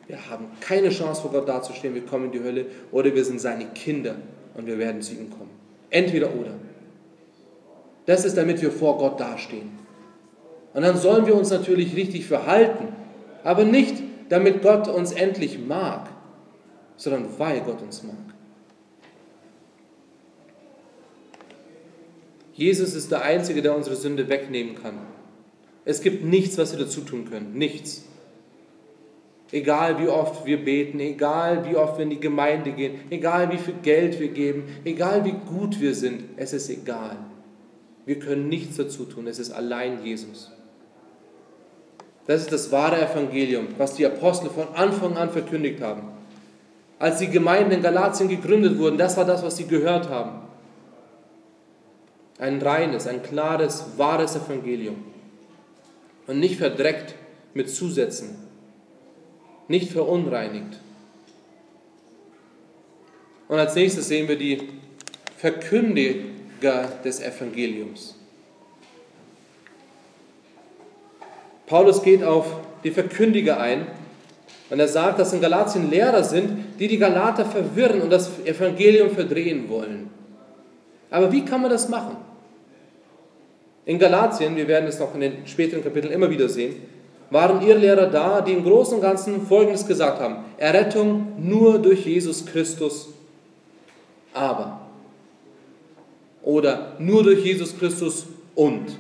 [0.07, 3.41] wir haben keine Chance vor Gott dazustehen, wir kommen in die Hölle, oder wir sind
[3.41, 4.17] seine Kinder
[4.53, 5.49] und wir werden zu ihm kommen.
[5.89, 6.53] Entweder oder.
[8.05, 9.71] Das ist, damit wir vor Gott dastehen.
[10.73, 12.89] Und dann sollen wir uns natürlich richtig verhalten,
[13.43, 13.95] aber nicht,
[14.29, 16.09] damit Gott uns endlich mag,
[16.97, 18.15] sondern weil Gott uns mag.
[22.53, 24.97] Jesus ist der Einzige, der unsere Sünde wegnehmen kann.
[25.83, 27.53] Es gibt nichts, was wir dazu tun können.
[27.53, 28.05] Nichts.
[29.51, 33.57] Egal wie oft wir beten, egal wie oft wir in die Gemeinde gehen, egal wie
[33.57, 37.17] viel Geld wir geben, egal wie gut wir sind, es ist egal.
[38.05, 40.51] Wir können nichts dazu tun, es ist allein Jesus.
[42.27, 46.03] Das ist das wahre Evangelium, was die Apostel von Anfang an verkündigt haben.
[46.97, 50.41] Als die Gemeinden in Galatien gegründet wurden, das war das, was sie gehört haben.
[52.37, 55.03] Ein reines, ein klares, wahres Evangelium.
[56.27, 57.15] Und nicht verdreckt
[57.53, 58.35] mit Zusätzen,
[59.67, 60.79] nicht verunreinigt.
[63.47, 64.69] Und als nächstes sehen wir die
[65.37, 68.15] Verkündigung des Evangeliums.
[71.67, 72.45] Paulus geht auf
[72.83, 73.87] die Verkündiger ein
[74.69, 79.11] und er sagt, dass in Galatien Lehrer sind, die die Galater verwirren und das Evangelium
[79.11, 80.09] verdrehen wollen.
[81.09, 82.17] Aber wie kann man das machen?
[83.85, 86.75] In Galatien, wir werden es noch in den späteren Kapiteln immer wieder sehen,
[87.29, 90.37] waren ihre Lehrer da, die im Großen und Ganzen Folgendes gesagt haben.
[90.57, 93.09] Errettung nur durch Jesus Christus.
[94.33, 94.84] Aber
[96.45, 98.97] oder nur durch Jesus Christus und.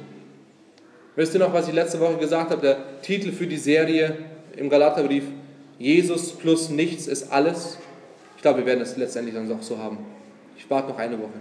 [1.15, 2.61] Wisst ihr noch, was ich letzte Woche gesagt habe?
[2.61, 4.17] Der Titel für die Serie
[4.57, 5.23] im Galaterbrief,
[5.77, 7.77] Jesus plus nichts ist alles.
[8.35, 9.99] Ich glaube, wir werden es letztendlich dann auch so haben.
[10.57, 11.39] Ich warte noch eine Woche.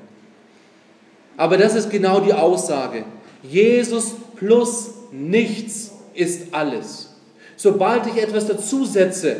[1.37, 3.05] Aber das ist genau die Aussage.
[3.43, 7.15] Jesus plus nichts ist alles.
[7.57, 9.37] Sobald ich etwas dazusetze,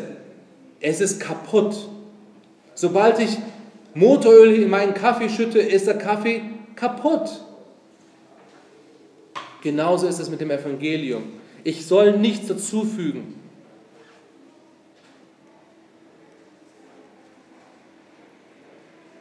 [0.81, 1.75] es ist kaputt.
[2.73, 3.37] Sobald ich
[3.93, 6.41] Motoröl in meinen Kaffee schütte, ist der Kaffee
[6.75, 7.29] kaputt.
[9.61, 11.23] Genauso ist es mit dem Evangelium.
[11.63, 13.35] Ich soll nichts dazufügen.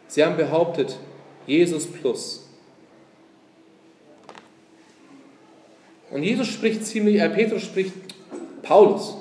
[0.07, 0.97] Sie haben behauptet,
[1.47, 2.49] Jesus plus.
[6.11, 7.93] Und Jesus spricht ziemlich, äh, Petrus spricht,
[8.63, 9.17] Paulus,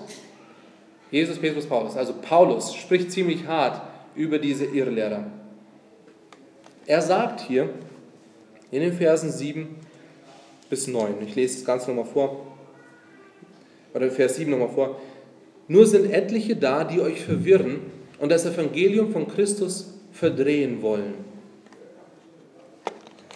[1.10, 3.82] Jesus, Petrus, Paulus, also Paulus spricht ziemlich hart
[4.16, 5.26] über diese Irrlehrer.
[6.86, 7.70] Er sagt hier,
[8.74, 9.68] in den Versen 7
[10.68, 11.14] bis 9.
[11.28, 12.48] Ich lese das Ganze nochmal vor.
[13.94, 15.00] Oder Vers 7 nochmal vor.
[15.68, 17.82] Nur sind etliche da, die euch verwirren
[18.20, 21.14] und das Evangelium von Christus verdrehen wollen.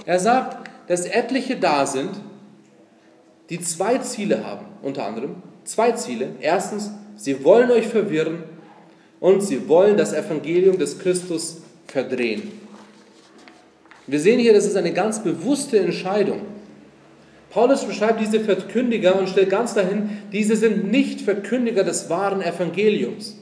[0.07, 2.09] Er sagt, dass etliche da sind,
[3.51, 5.35] die zwei Ziele haben, unter anderem
[5.65, 6.29] zwei Ziele.
[6.41, 8.43] Erstens, sie wollen euch verwirren
[9.19, 12.51] und sie wollen das Evangelium des Christus verdrehen.
[14.07, 16.41] Wir sehen hier, das ist eine ganz bewusste Entscheidung.
[17.49, 23.37] Paulus beschreibt diese Verkündiger und stellt ganz dahin, diese sind nicht Verkündiger des wahren Evangeliums.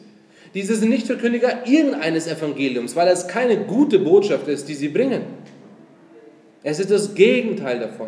[0.53, 5.21] Diese sind nicht Verkündiger irgendeines Evangeliums, weil es keine gute Botschaft ist, die sie bringen.
[6.63, 8.07] Es ist das Gegenteil davon.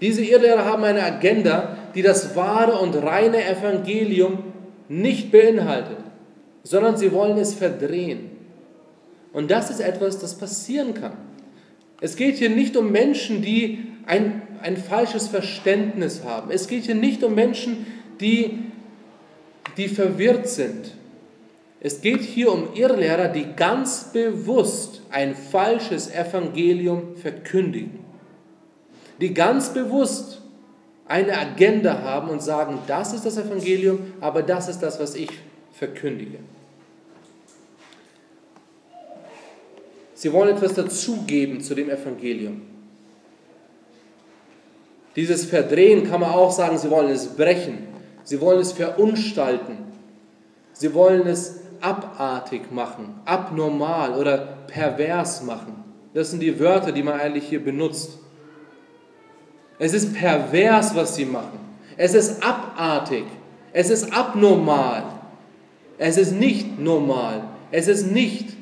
[0.00, 4.44] Diese Irrlehrer haben eine Agenda, die das wahre und reine Evangelium
[4.88, 5.98] nicht beinhaltet,
[6.62, 8.30] sondern sie wollen es verdrehen.
[9.32, 11.12] Und das ist etwas, das passieren kann.
[12.00, 16.50] Es geht hier nicht um Menschen, die ein, ein falsches Verständnis haben.
[16.50, 17.86] Es geht hier nicht um Menschen,
[18.20, 18.58] die,
[19.76, 20.92] die verwirrt sind.
[21.80, 28.00] Es geht hier um Irrlehrer, die ganz bewusst ein falsches Evangelium verkündigen.
[29.20, 30.42] Die ganz bewusst
[31.06, 35.30] eine Agenda haben und sagen, das ist das Evangelium, aber das ist das, was ich
[35.72, 36.38] verkündige.
[40.20, 42.60] Sie wollen etwas dazugeben zu dem Evangelium.
[45.16, 47.86] Dieses Verdrehen kann man auch sagen, sie wollen es brechen,
[48.22, 49.78] sie wollen es verunstalten,
[50.74, 55.82] sie wollen es abartig machen, abnormal oder pervers machen.
[56.12, 58.18] Das sind die Wörter, die man eigentlich hier benutzt.
[59.78, 61.60] Es ist pervers, was sie machen.
[61.96, 63.24] Es ist abartig.
[63.72, 65.02] Es ist abnormal.
[65.96, 67.44] Es ist nicht normal.
[67.70, 68.59] Es ist nicht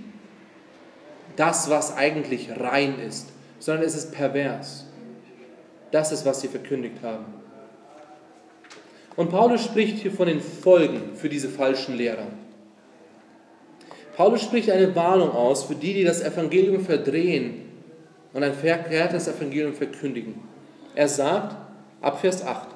[1.39, 3.28] das, was eigentlich rein ist,
[3.61, 4.86] sondern es ist pervers.
[5.93, 7.26] Das ist, was sie verkündigt haben.
[9.14, 12.26] Und Paulus spricht hier von den Folgen für diese falschen Lehrer.
[14.16, 17.62] Paulus spricht eine Warnung aus für die, die das Evangelium verdrehen
[18.32, 20.34] und ein verkehrtes Evangelium verkündigen.
[20.97, 21.57] Er sagt,
[22.01, 22.68] ab Vers 8,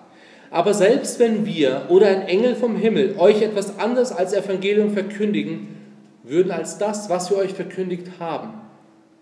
[0.52, 5.81] aber selbst wenn wir oder ein Engel vom Himmel euch etwas anderes als Evangelium verkündigen,
[6.22, 8.54] würden als das, was wir euch verkündigt haben,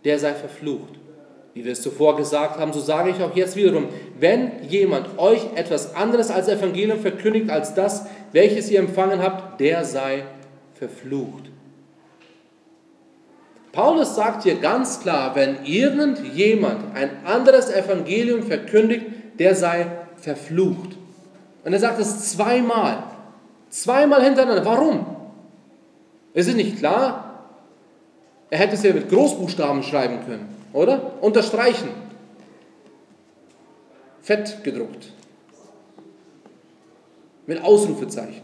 [0.05, 0.99] der sei verflucht.
[1.55, 3.89] Wie wir es zuvor gesagt haben, so sage ich auch jetzt wiederum,
[4.19, 9.85] wenn jemand euch etwas anderes als Evangelium verkündigt als das, welches ihr empfangen habt, der
[9.85, 10.25] sei
[10.75, 11.51] verflucht.
[13.73, 19.07] Paulus sagt hier ganz klar, wenn irgendjemand ein anderes Evangelium verkündigt,
[19.39, 19.87] der sei
[20.17, 20.97] verflucht.
[21.65, 23.05] Und er sagt es zweimal.
[23.69, 24.65] Zweimal hintereinander.
[24.65, 25.10] Warum?
[26.35, 27.45] Ist es nicht klar?
[28.51, 31.23] Er hätte es ja mit Großbuchstaben schreiben können, oder?
[31.23, 31.89] Unterstreichen.
[34.23, 35.13] Fett gedruckt.
[37.47, 38.43] Mit Ausrufezeichen.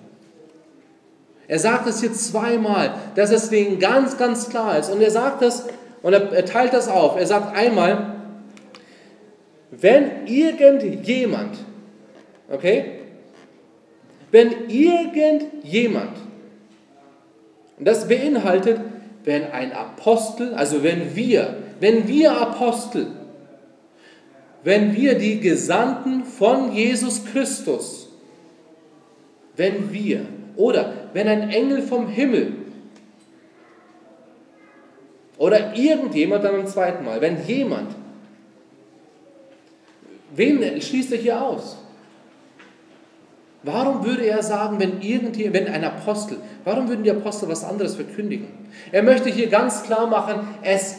[1.49, 4.91] Er sagt es hier zweimal, dass es denen ganz, ganz klar ist.
[4.91, 5.65] Und er sagt es,
[6.03, 7.17] und er, er teilt das auf.
[7.17, 8.17] Er sagt einmal,
[9.71, 11.57] wenn irgendjemand,
[12.51, 13.01] okay,
[14.31, 16.17] wenn irgendjemand,
[17.79, 18.81] und das beinhaltet,
[19.25, 23.09] wenn ein Apostel, also wenn wir, wenn wir Apostel,
[24.63, 28.09] wenn wir die Gesandten von Jesus Christus,
[29.57, 32.55] wenn wir oder wenn ein Engel vom Himmel
[35.39, 37.95] oder irgendjemand dann im zweiten Mal, wenn jemand,
[40.35, 41.77] wen schließt er hier aus?
[43.63, 47.97] Warum würde er sagen, wenn, irgendjemand, wenn ein Apostel, warum würden die Apostel was anderes
[47.97, 48.49] verkündigen?
[48.93, 50.97] Er möchte hier ganz klar machen, es,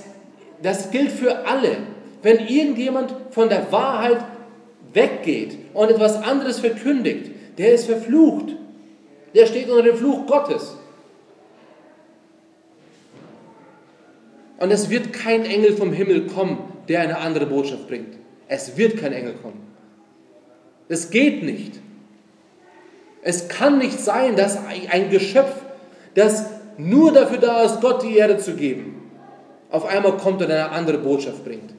[0.61, 1.77] das gilt für alle.
[2.23, 4.17] Wenn irgendjemand von der Wahrheit
[4.93, 8.57] weggeht und etwas anderes verkündigt, der ist verflucht
[9.37, 10.75] der steht unter dem Fluch Gottes.
[14.57, 18.17] Und es wird kein Engel vom Himmel kommen, der eine andere Botschaft bringt.
[18.47, 19.61] Es wird kein Engel kommen.
[20.89, 21.79] Es geht nicht.
[23.21, 24.57] Es kann nicht sein, dass
[24.91, 25.53] ein Geschöpf,
[26.15, 26.45] das
[26.77, 29.11] nur dafür da ist, Gott die Erde zu geben,
[29.71, 31.73] auf einmal kommt und eine andere Botschaft bringt.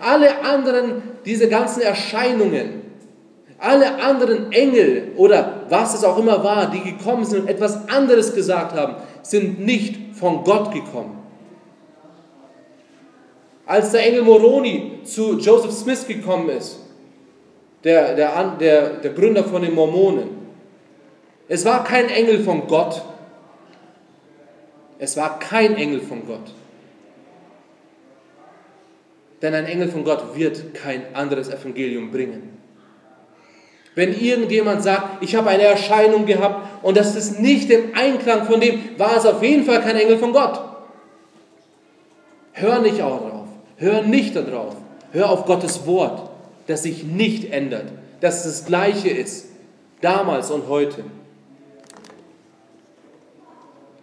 [0.00, 2.82] Alle anderen, diese ganzen Erscheinungen,
[3.58, 8.34] alle anderen Engel oder was es auch immer war, die gekommen sind und etwas anderes
[8.34, 11.18] gesagt haben, sind nicht von Gott gekommen.
[13.66, 16.80] Als der Engel Moroni zu Joseph Smith gekommen ist,
[17.84, 20.44] der, der, der, der Gründer von den Mormonen,
[21.48, 23.02] es war kein Engel von Gott.
[24.98, 26.52] Es war kein Engel von Gott.
[29.42, 32.56] Denn ein Engel von Gott wird kein anderes Evangelium bringen.
[33.94, 38.60] Wenn irgendjemand sagt, ich habe eine Erscheinung gehabt und das ist nicht im Einklang von
[38.60, 40.58] dem, war es auf jeden Fall kein Engel von Gott.
[42.52, 43.48] Hör nicht auch drauf.
[43.76, 44.76] Hör nicht darauf.
[45.12, 46.30] Hör auf Gottes Wort,
[46.66, 47.86] das sich nicht ändert,
[48.20, 49.46] dass es das Gleiche ist,
[50.00, 51.04] damals und heute.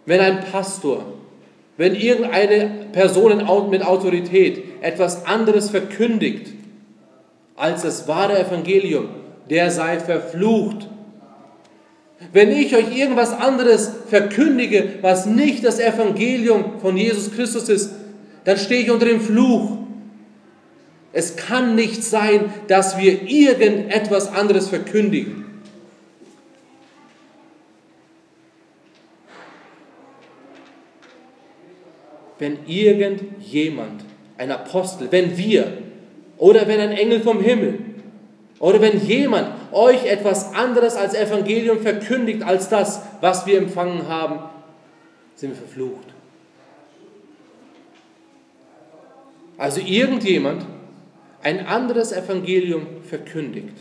[0.04, 1.04] Wenn ein Pastor,
[1.76, 6.48] wenn irgendeine Person mit Autorität etwas anderes verkündigt
[7.56, 9.08] als das wahre Evangelium,
[9.48, 10.88] der sei verflucht.
[12.32, 17.90] Wenn ich euch irgendwas anderes verkündige, was nicht das Evangelium von Jesus Christus ist,
[18.44, 19.78] dann stehe ich unter dem Fluch.
[21.12, 25.44] Es kann nicht sein, dass wir irgendetwas anderes verkündigen.
[32.38, 34.04] Wenn irgendjemand,
[34.38, 35.78] ein Apostel, wenn wir
[36.38, 37.78] oder wenn ein Engel vom Himmel
[38.58, 44.40] oder wenn jemand euch etwas anderes als Evangelium verkündigt als das, was wir empfangen haben,
[45.36, 46.06] sind wir verflucht.
[49.56, 50.64] Also irgendjemand
[51.42, 53.74] ein anderes Evangelium verkündigt.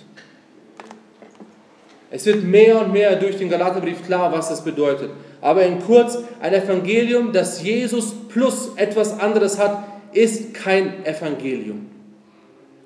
[2.09, 5.11] Es wird mehr und mehr durch den Galaterbrief klar, was das bedeutet.
[5.39, 11.87] Aber in kurz, ein Evangelium, das Jesus plus etwas anderes hat, ist kein Evangelium.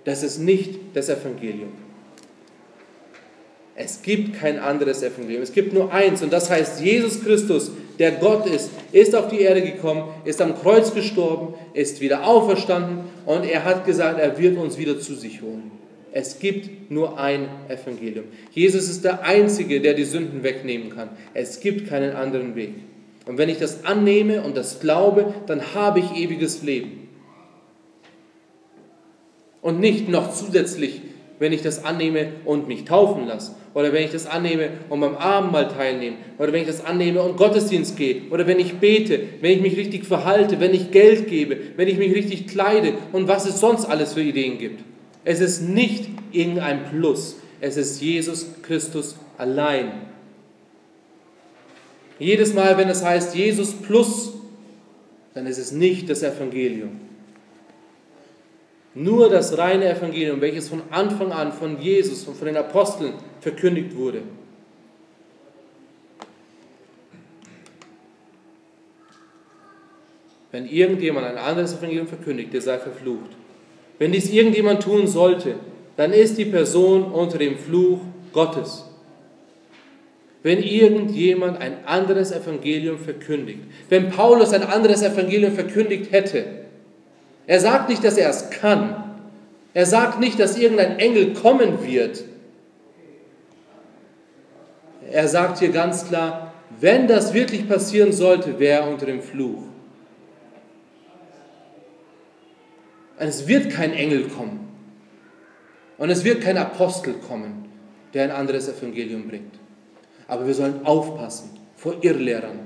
[0.04, 1.72] Das ist nicht das Evangelium.
[3.76, 5.42] Es gibt kein anderes Evangelium.
[5.42, 9.42] Es gibt nur eins und das heißt, Jesus Christus, der Gott ist, ist auf die
[9.42, 14.58] Erde gekommen, ist am Kreuz gestorben, ist wieder auferstanden und er hat gesagt, er wird
[14.58, 15.72] uns wieder zu sich holen.
[16.12, 18.26] Es gibt nur ein Evangelium.
[18.52, 21.10] Jesus ist der Einzige, der die Sünden wegnehmen kann.
[21.34, 22.74] Es gibt keinen anderen Weg.
[23.26, 27.10] Und wenn ich das annehme und das glaube, dann habe ich ewiges Leben.
[29.62, 31.02] Und nicht noch zusätzlich,
[31.40, 35.16] wenn ich das annehme und mich taufen lasse oder wenn ich das annehme und beim
[35.18, 39.52] Abendmahl teilnehme, oder wenn ich das annehme und Gottesdienst gehe, oder wenn ich bete, wenn
[39.52, 43.46] ich mich richtig verhalte, wenn ich Geld gebe, wenn ich mich richtig kleide und was
[43.46, 44.82] es sonst alles für Ideen gibt.
[45.26, 49.92] Es ist nicht irgendein Plus, es ist Jesus Christus allein.
[52.18, 54.32] Jedes Mal, wenn es heißt Jesus plus,
[55.34, 57.02] dann ist es nicht das Evangelium.
[58.96, 63.96] Nur das reine Evangelium, welches von Anfang an von Jesus und von den Aposteln verkündigt
[63.98, 64.22] wurde.
[70.54, 73.32] Wenn irgendjemand ein anderes Evangelium verkündigt, der sei verflucht.
[74.00, 75.56] Wenn dies irgendjemand tun sollte,
[75.98, 78.00] dann ist die Person unter dem Fluch
[78.32, 78.86] Gottes.
[80.42, 86.65] Wenn irgendjemand ein anderes Evangelium verkündigt, wenn Paulus ein anderes Evangelium verkündigt hätte,
[87.48, 89.04] er sagt nicht, dass er es kann.
[89.74, 92.24] Er sagt nicht, dass irgendein Engel kommen wird.
[95.12, 99.64] Er sagt hier ganz klar, wenn das wirklich passieren sollte, wäre er unter dem Fluch.
[103.18, 104.68] Und es wird kein Engel kommen.
[105.98, 107.70] Und es wird kein Apostel kommen,
[108.14, 109.54] der ein anderes Evangelium bringt.
[110.28, 112.60] Aber wir sollen aufpassen vor Irrlehrern,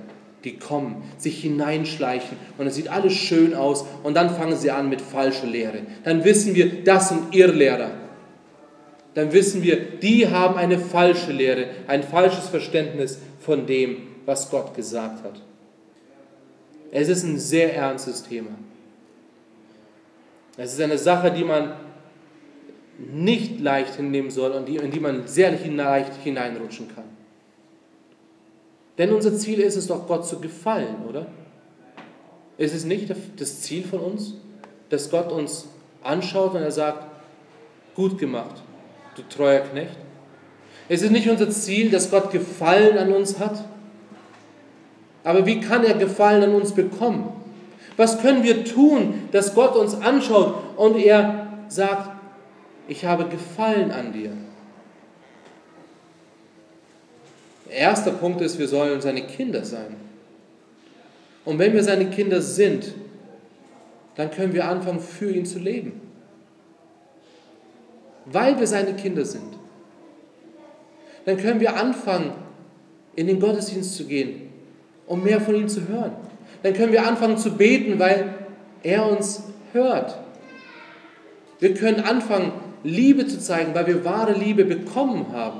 [0.43, 4.89] die kommen, sich hineinschleichen und es sieht alles schön aus und dann fangen sie an
[4.89, 5.81] mit falscher Lehre.
[6.03, 7.91] Dann wissen wir, das sind Irrlehrer.
[9.15, 14.75] Dann wissen wir, die haben eine falsche Lehre, ein falsches Verständnis von dem, was Gott
[14.75, 15.41] gesagt hat.
[16.91, 18.51] Es ist ein sehr ernstes Thema.
[20.57, 21.73] Es ist eine Sache, die man
[22.97, 27.08] nicht leicht hinnehmen soll und in die man sehr leicht hineinrutschen kann.
[28.99, 31.25] Denn unser Ziel ist es doch, Gott zu gefallen, oder?
[32.57, 34.33] Ist es nicht das Ziel von uns,
[34.89, 35.67] dass Gott uns
[36.03, 37.05] anschaut und er sagt,
[37.95, 38.61] gut gemacht,
[39.15, 39.95] du treuer Knecht?
[40.89, 43.63] Ist es nicht unser Ziel, dass Gott Gefallen an uns hat?
[45.23, 47.31] Aber wie kann er Gefallen an uns bekommen?
[47.95, 52.09] Was können wir tun, dass Gott uns anschaut und er sagt,
[52.89, 54.31] ich habe Gefallen an dir?
[57.71, 59.95] Erster Punkt ist, wir sollen seine Kinder sein.
[61.45, 62.93] Und wenn wir seine Kinder sind,
[64.15, 66.01] dann können wir anfangen, für ihn zu leben.
[68.25, 69.53] Weil wir seine Kinder sind.
[71.25, 72.33] Dann können wir anfangen,
[73.15, 74.49] in den Gottesdienst zu gehen,
[75.07, 76.11] um mehr von ihm zu hören.
[76.63, 78.33] Dann können wir anfangen zu beten, weil
[78.83, 79.43] er uns
[79.73, 80.17] hört.
[81.59, 82.51] Wir können anfangen,
[82.83, 85.59] Liebe zu zeigen, weil wir wahre Liebe bekommen haben.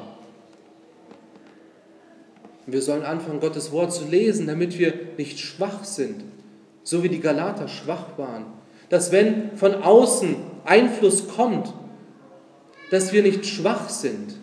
[2.71, 6.23] Wir sollen anfangen, Gottes Wort zu lesen, damit wir nicht schwach sind,
[6.83, 8.45] so wie die Galater schwach waren.
[8.89, 11.73] Dass wenn von außen Einfluss kommt,
[12.91, 14.35] dass wir nicht schwach sind.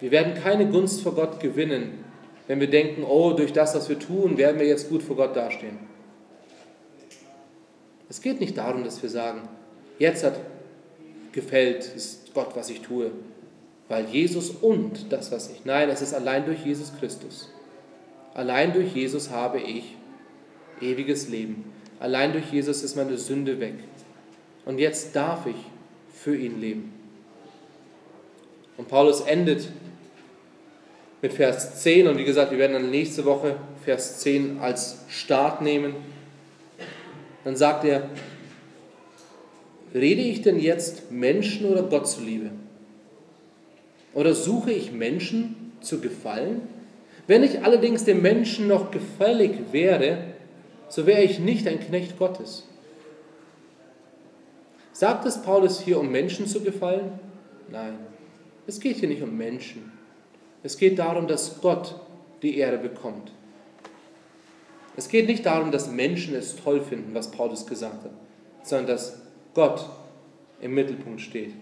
[0.00, 2.04] Wir werden keine Gunst vor Gott gewinnen,
[2.48, 5.36] wenn wir denken, oh, durch das, was wir tun, werden wir jetzt gut vor Gott
[5.36, 5.78] dastehen.
[8.08, 9.48] Es geht nicht darum, dass wir sagen,
[10.02, 10.40] Jetzt hat
[11.30, 13.12] gefällt es Gott, was ich tue,
[13.88, 15.64] weil Jesus und das, was ich.
[15.64, 17.48] Nein, es ist allein durch Jesus Christus.
[18.34, 19.94] Allein durch Jesus habe ich
[20.80, 21.72] ewiges Leben.
[22.00, 23.74] Allein durch Jesus ist meine Sünde weg.
[24.64, 25.54] Und jetzt darf ich
[26.12, 26.92] für ihn leben.
[28.78, 29.68] Und Paulus endet
[31.20, 35.62] mit Vers 10 und wie gesagt, wir werden dann nächste Woche Vers 10 als Start
[35.62, 35.94] nehmen.
[37.44, 38.10] Dann sagt er,
[39.94, 42.50] rede ich denn jetzt Menschen oder Gott zuliebe?
[44.14, 46.62] Oder suche ich Menschen zu gefallen?
[47.26, 50.24] Wenn ich allerdings dem Menschen noch gefällig wäre,
[50.88, 52.66] so wäre ich nicht ein Knecht Gottes.
[54.92, 57.12] Sagt es Paulus hier, um Menschen zu gefallen?
[57.70, 57.94] Nein,
[58.66, 59.90] es geht hier nicht um Menschen.
[60.62, 61.98] Es geht darum, dass Gott
[62.42, 63.32] die Ehre bekommt.
[64.96, 68.10] Es geht nicht darum, dass Menschen es toll finden, was Paulus gesagt hat,
[68.62, 69.21] sondern dass
[69.54, 69.88] Gott
[70.60, 71.52] im Mittelpunkt steht.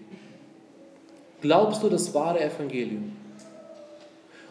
[1.41, 3.13] Glaubst du das wahre Evangelium?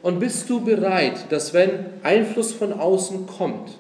[0.03, 3.70] Und bist du bereit, dass wenn Einfluss von außen kommt,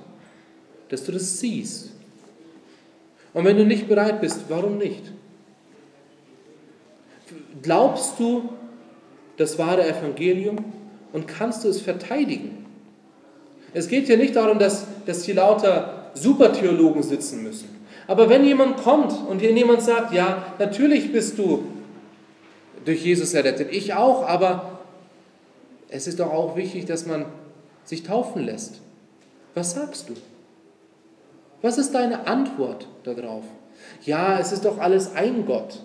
[0.88, 1.90] dass du das siehst?
[3.32, 5.02] Und wenn du nicht bereit bist, warum nicht?
[7.62, 8.50] Glaubst du
[9.36, 10.56] das wahre Evangelium
[11.12, 12.66] und kannst du es verteidigen?
[13.72, 17.79] Es geht hier nicht darum, dass, dass hier lauter Supertheologen sitzen müssen.
[18.10, 21.62] Aber wenn jemand kommt und dir jemand sagt, ja, natürlich bist du
[22.84, 24.80] durch Jesus errettet, ich auch, aber
[25.90, 27.26] es ist doch auch wichtig, dass man
[27.84, 28.80] sich taufen lässt.
[29.54, 30.14] Was sagst du?
[31.62, 33.44] Was ist deine Antwort darauf?
[34.04, 35.78] Ja, es ist doch alles ein Gott.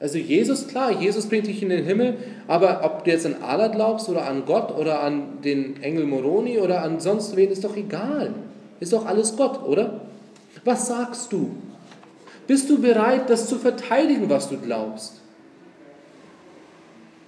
[0.00, 3.68] Also Jesus, klar, Jesus bringt dich in den Himmel, aber ob du jetzt an Allah
[3.68, 7.74] glaubst oder an Gott oder an den Engel Moroni oder an sonst wen, ist doch
[7.74, 8.34] egal.
[8.80, 10.02] Ist doch alles Gott, oder?
[10.62, 11.56] Was sagst du?
[12.46, 15.20] Bist du bereit, das zu verteidigen, was du glaubst?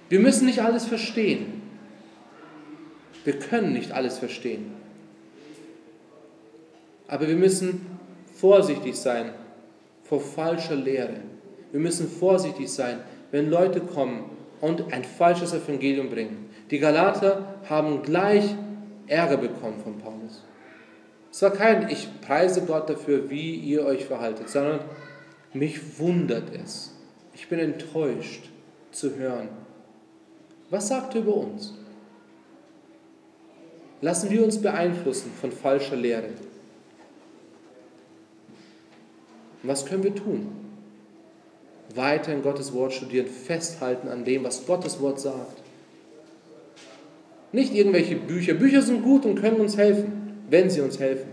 [0.09, 1.61] Wir müssen nicht alles verstehen.
[3.23, 4.71] Wir können nicht alles verstehen.
[7.07, 7.85] Aber wir müssen
[8.33, 9.31] vorsichtig sein
[10.03, 11.17] vor falscher Lehre.
[11.71, 12.99] Wir müssen vorsichtig sein,
[13.31, 14.29] wenn Leute kommen
[14.61, 16.49] und ein falsches Evangelium bringen.
[16.71, 18.55] Die Galater haben gleich
[19.07, 20.16] Ärger bekommen von Paulus.
[21.37, 24.79] Es war kein, ich preise Gott dafür, wie ihr euch verhaltet, sondern
[25.53, 26.95] mich wundert es.
[27.35, 28.49] Ich bin enttäuscht
[28.91, 29.47] zu hören.
[30.71, 31.75] Was sagt er über uns?
[34.01, 36.29] Lassen wir uns beeinflussen von falscher Lehre.
[39.61, 40.47] was können wir tun?
[41.93, 45.61] Weiter in Gottes Wort studieren, festhalten an dem, was Gottes Wort sagt.
[47.51, 48.55] Nicht irgendwelche Bücher.
[48.55, 51.29] Bücher sind gut und können uns helfen, wenn sie uns helfen.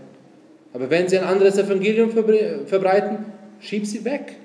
[0.73, 3.25] Aber wenn sie ein anderes Evangelium verbreiten,
[3.59, 4.35] schieb sie weg.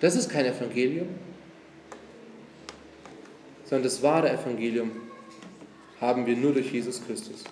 [0.00, 1.08] Das ist kein Evangelium,
[3.64, 4.90] sondern das wahre Evangelium
[6.00, 7.44] haben wir nur durch Jesus Christus.